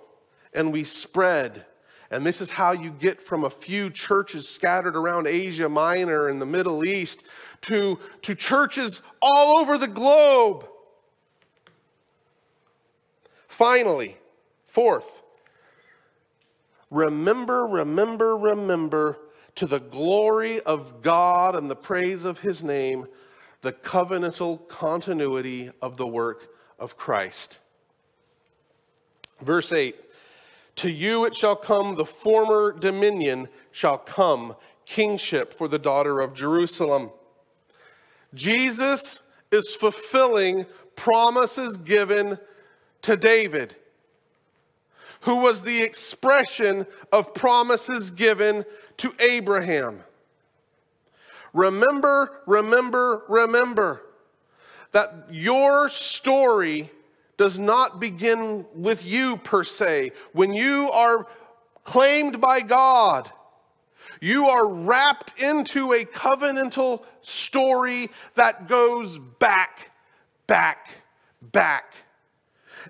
and 0.53 0.71
we 0.71 0.85
spread. 0.85 1.65
And 2.11 2.27
this 2.27 2.43
is 2.43 2.51
how 2.51 2.73
you 2.73 2.91
get 2.91 3.23
from 3.23 3.45
a 3.45 3.49
few 3.49 3.89
churches 3.89 4.47
scattered 4.47 4.97
around 4.97 5.27
Asia 5.27 5.67
Minor 5.67 6.29
and 6.29 6.39
the 6.39 6.45
Middle 6.45 6.85
East 6.85 7.23
to, 7.63 7.99
to 8.21 8.35
churches 8.35 9.01
all 9.23 9.61
over 9.61 9.79
the 9.79 9.87
globe. 9.87 10.69
Finally, 13.49 14.19
fourth, 14.67 15.23
remember, 16.91 17.67
remember, 17.67 18.37
remember 18.37 19.17
to 19.55 19.65
the 19.65 19.81
glory 19.81 20.61
of 20.61 21.01
God 21.01 21.57
and 21.57 21.71
the 21.71 21.77
praise 21.77 22.27
of 22.27 22.41
his 22.41 22.63
name 22.63 23.07
the 23.63 23.73
covenantal 23.73 24.67
continuity 24.69 25.71
of 25.83 25.97
the 25.97 26.07
work 26.07 26.49
of 26.79 26.97
Christ. 26.97 27.61
Verse 29.41 29.73
8 29.73 29.97
To 30.77 30.91
you 30.91 31.25
it 31.25 31.35
shall 31.35 31.57
come, 31.57 31.97
the 31.97 32.05
former 32.05 32.73
dominion 32.73 33.49
shall 33.71 33.99
come, 33.99 34.57
kingship 34.87 35.55
for 35.55 35.69
the 35.69 35.79
daughter 35.79 36.21
of 36.21 36.35
Jerusalem. 36.35 37.11
Jesus 38.35 39.23
is 39.51 39.75
fulfilling 39.75 40.67
promises 40.97 41.77
given 41.77 42.39
to 43.03 43.17
David, 43.17 43.77
who 45.23 45.37
was 45.37 45.63
the 45.63 45.83
expression 45.83 46.87
of 47.13 47.35
promises 47.35 48.11
given 48.11 48.65
to 48.99 49.15
Abraham. 49.19 50.01
Remember, 51.53 52.43
remember, 52.47 53.25
remember 53.29 54.03
that 54.93 55.29
your 55.31 55.89
story 55.89 56.91
does 57.37 57.59
not 57.59 58.01
begin 58.01 58.67
with 58.75 59.05
you 59.05 59.37
per 59.39 59.65
se. 59.65 60.13
When 60.33 60.53
you 60.53 60.91
are 60.91 61.27
claimed 61.85 62.41
by 62.41 62.61
God, 62.61 63.31
you 64.21 64.49
are 64.49 64.69
wrapped 64.69 65.41
into 65.41 65.93
a 65.93 66.05
covenantal 66.05 67.03
story 67.23 68.11
that 68.35 68.69
goes 68.69 69.19
back, 69.19 69.91
back, 70.47 70.91
back. 71.41 71.95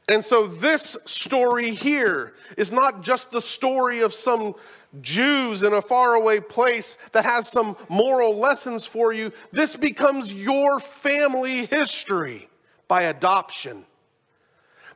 And 0.09 0.25
so, 0.25 0.47
this 0.47 0.97
story 1.05 1.73
here 1.73 2.35
is 2.57 2.73
not 2.73 3.03
just 3.03 3.31
the 3.31 3.41
story 3.41 4.01
of 4.01 4.13
some 4.13 4.55
Jews 5.01 5.63
in 5.63 5.73
a 5.73 5.83
faraway 5.83 6.41
place 6.41 6.97
that 7.13 7.25
has 7.25 7.49
some 7.49 7.77
moral 7.89 8.37
lessons 8.37 8.87
for 8.87 9.13
you. 9.13 9.33
This 9.53 9.77
becomes 9.77 10.33
your 10.33 10.81
family 10.81 11.67
history 11.67 12.49
by 12.89 13.03
adoption. 13.03 13.85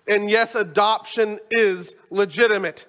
And 0.08 0.28
yes, 0.28 0.54
adoption 0.54 1.38
is 1.50 1.96
legitimate. 2.10 2.86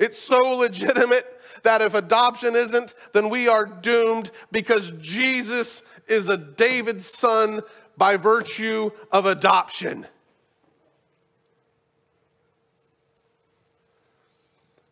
It's 0.00 0.18
so 0.18 0.56
legitimate 0.56 1.40
that 1.62 1.80
if 1.80 1.94
adoption 1.94 2.56
isn't, 2.56 2.94
then 3.12 3.30
we 3.30 3.48
are 3.48 3.64
doomed 3.64 4.30
because 4.52 4.92
Jesus 5.00 5.82
is 6.08 6.28
a 6.28 6.36
David's 6.36 7.06
son 7.06 7.62
by 7.96 8.16
virtue 8.16 8.90
of 9.12 9.26
adoption. 9.26 10.06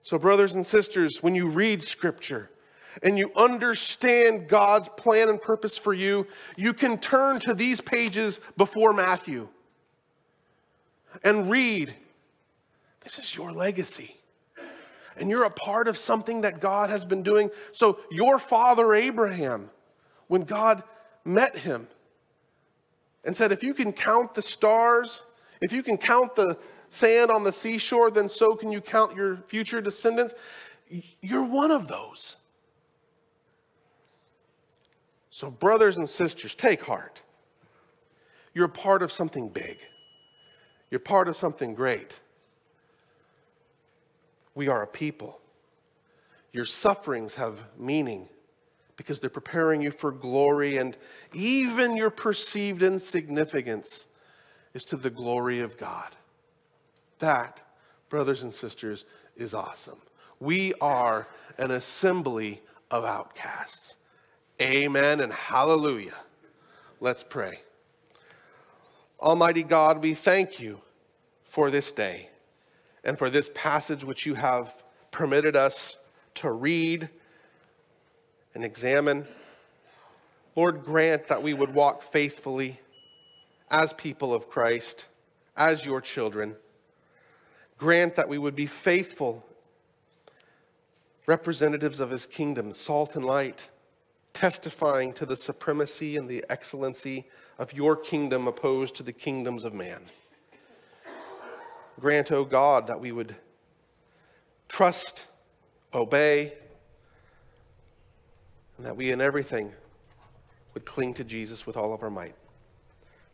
So, 0.02 0.18
brothers 0.18 0.56
and 0.56 0.66
sisters, 0.66 1.22
when 1.22 1.34
you 1.34 1.48
read 1.48 1.80
scripture 1.80 2.50
and 3.02 3.16
you 3.16 3.30
understand 3.36 4.48
God's 4.48 4.88
plan 4.88 5.28
and 5.28 5.40
purpose 5.40 5.78
for 5.78 5.94
you, 5.94 6.26
you 6.56 6.74
can 6.74 6.98
turn 6.98 7.38
to 7.40 7.54
these 7.54 7.80
pages 7.80 8.40
before 8.56 8.92
Matthew 8.92 9.48
and 11.22 11.48
read. 11.48 11.94
This 13.04 13.18
is 13.20 13.34
your 13.34 13.52
legacy. 13.52 14.16
And 15.16 15.30
you're 15.30 15.44
a 15.44 15.50
part 15.50 15.88
of 15.88 15.96
something 15.96 16.40
that 16.40 16.60
God 16.60 16.90
has 16.90 17.04
been 17.04 17.22
doing. 17.22 17.50
So, 17.70 18.00
your 18.10 18.40
father 18.40 18.94
Abraham, 18.94 19.70
when 20.26 20.42
God 20.42 20.82
met 21.24 21.56
him 21.56 21.86
and 23.24 23.36
said, 23.36 23.52
If 23.52 23.62
you 23.62 23.72
can 23.72 23.92
count 23.92 24.34
the 24.34 24.42
stars, 24.42 25.22
if 25.60 25.72
you 25.72 25.84
can 25.84 25.96
count 25.96 26.34
the 26.34 26.58
sand 26.92 27.30
on 27.30 27.42
the 27.42 27.52
seashore, 27.52 28.10
then 28.10 28.28
so 28.28 28.54
can 28.54 28.70
you 28.70 28.80
count 28.80 29.16
your 29.16 29.38
future 29.46 29.80
descendants. 29.80 30.34
You're 31.20 31.44
one 31.44 31.70
of 31.70 31.88
those. 31.88 32.36
So, 35.30 35.50
brothers 35.50 35.96
and 35.96 36.08
sisters, 36.08 36.54
take 36.54 36.82
heart. 36.82 37.22
You're 38.52 38.68
part 38.68 39.02
of 39.02 39.10
something 39.10 39.48
big, 39.48 39.78
you're 40.90 41.00
part 41.00 41.28
of 41.28 41.36
something 41.36 41.74
great. 41.74 42.20
We 44.54 44.68
are 44.68 44.82
a 44.82 44.86
people. 44.86 45.40
Your 46.52 46.66
sufferings 46.66 47.34
have 47.36 47.58
meaning 47.78 48.28
because 48.96 49.18
they're 49.18 49.30
preparing 49.30 49.80
you 49.80 49.90
for 49.90 50.12
glory, 50.12 50.76
and 50.76 50.94
even 51.32 51.96
your 51.96 52.10
perceived 52.10 52.82
insignificance 52.82 54.06
is 54.74 54.84
to 54.84 54.98
the 54.98 55.08
glory 55.08 55.60
of 55.60 55.78
God. 55.78 56.14
That, 57.22 57.62
brothers 58.08 58.42
and 58.42 58.52
sisters, 58.52 59.04
is 59.36 59.54
awesome. 59.54 59.98
We 60.40 60.74
are 60.80 61.28
an 61.56 61.70
assembly 61.70 62.60
of 62.90 63.04
outcasts. 63.04 63.94
Amen 64.60 65.20
and 65.20 65.32
hallelujah. 65.32 66.16
Let's 66.98 67.22
pray. 67.22 67.60
Almighty 69.20 69.62
God, 69.62 70.02
we 70.02 70.14
thank 70.14 70.58
you 70.58 70.80
for 71.44 71.70
this 71.70 71.92
day 71.92 72.28
and 73.04 73.16
for 73.16 73.30
this 73.30 73.48
passage 73.54 74.02
which 74.02 74.26
you 74.26 74.34
have 74.34 74.82
permitted 75.12 75.54
us 75.54 75.96
to 76.34 76.50
read 76.50 77.08
and 78.52 78.64
examine. 78.64 79.28
Lord, 80.56 80.84
grant 80.84 81.28
that 81.28 81.44
we 81.44 81.54
would 81.54 81.72
walk 81.72 82.02
faithfully 82.02 82.80
as 83.70 83.92
people 83.92 84.34
of 84.34 84.50
Christ, 84.50 85.06
as 85.56 85.86
your 85.86 86.00
children. 86.00 86.56
Grant 87.82 88.14
that 88.14 88.28
we 88.28 88.38
would 88.38 88.54
be 88.54 88.66
faithful 88.66 89.44
representatives 91.26 91.98
of 91.98 92.10
his 92.10 92.26
kingdom, 92.26 92.72
salt 92.72 93.16
and 93.16 93.24
light, 93.24 93.66
testifying 94.34 95.12
to 95.14 95.26
the 95.26 95.36
supremacy 95.36 96.16
and 96.16 96.28
the 96.28 96.44
excellency 96.48 97.26
of 97.58 97.72
your 97.72 97.96
kingdom 97.96 98.46
opposed 98.46 98.94
to 98.94 99.02
the 99.02 99.12
kingdoms 99.12 99.64
of 99.64 99.74
man. 99.74 100.00
Grant, 101.98 102.30
O 102.30 102.36
oh 102.36 102.44
God, 102.44 102.86
that 102.86 103.00
we 103.00 103.10
would 103.10 103.34
trust, 104.68 105.26
obey, 105.92 106.52
and 108.76 108.86
that 108.86 108.96
we 108.96 109.10
in 109.10 109.20
everything 109.20 109.72
would 110.74 110.84
cling 110.84 111.14
to 111.14 111.24
Jesus 111.24 111.66
with 111.66 111.76
all 111.76 111.92
of 111.92 112.04
our 112.04 112.10
might. 112.10 112.36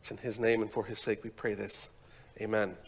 It's 0.00 0.10
in 0.10 0.16
his 0.16 0.38
name 0.38 0.62
and 0.62 0.72
for 0.72 0.86
his 0.86 1.00
sake 1.00 1.22
we 1.22 1.28
pray 1.28 1.52
this. 1.52 1.90
Amen. 2.40 2.78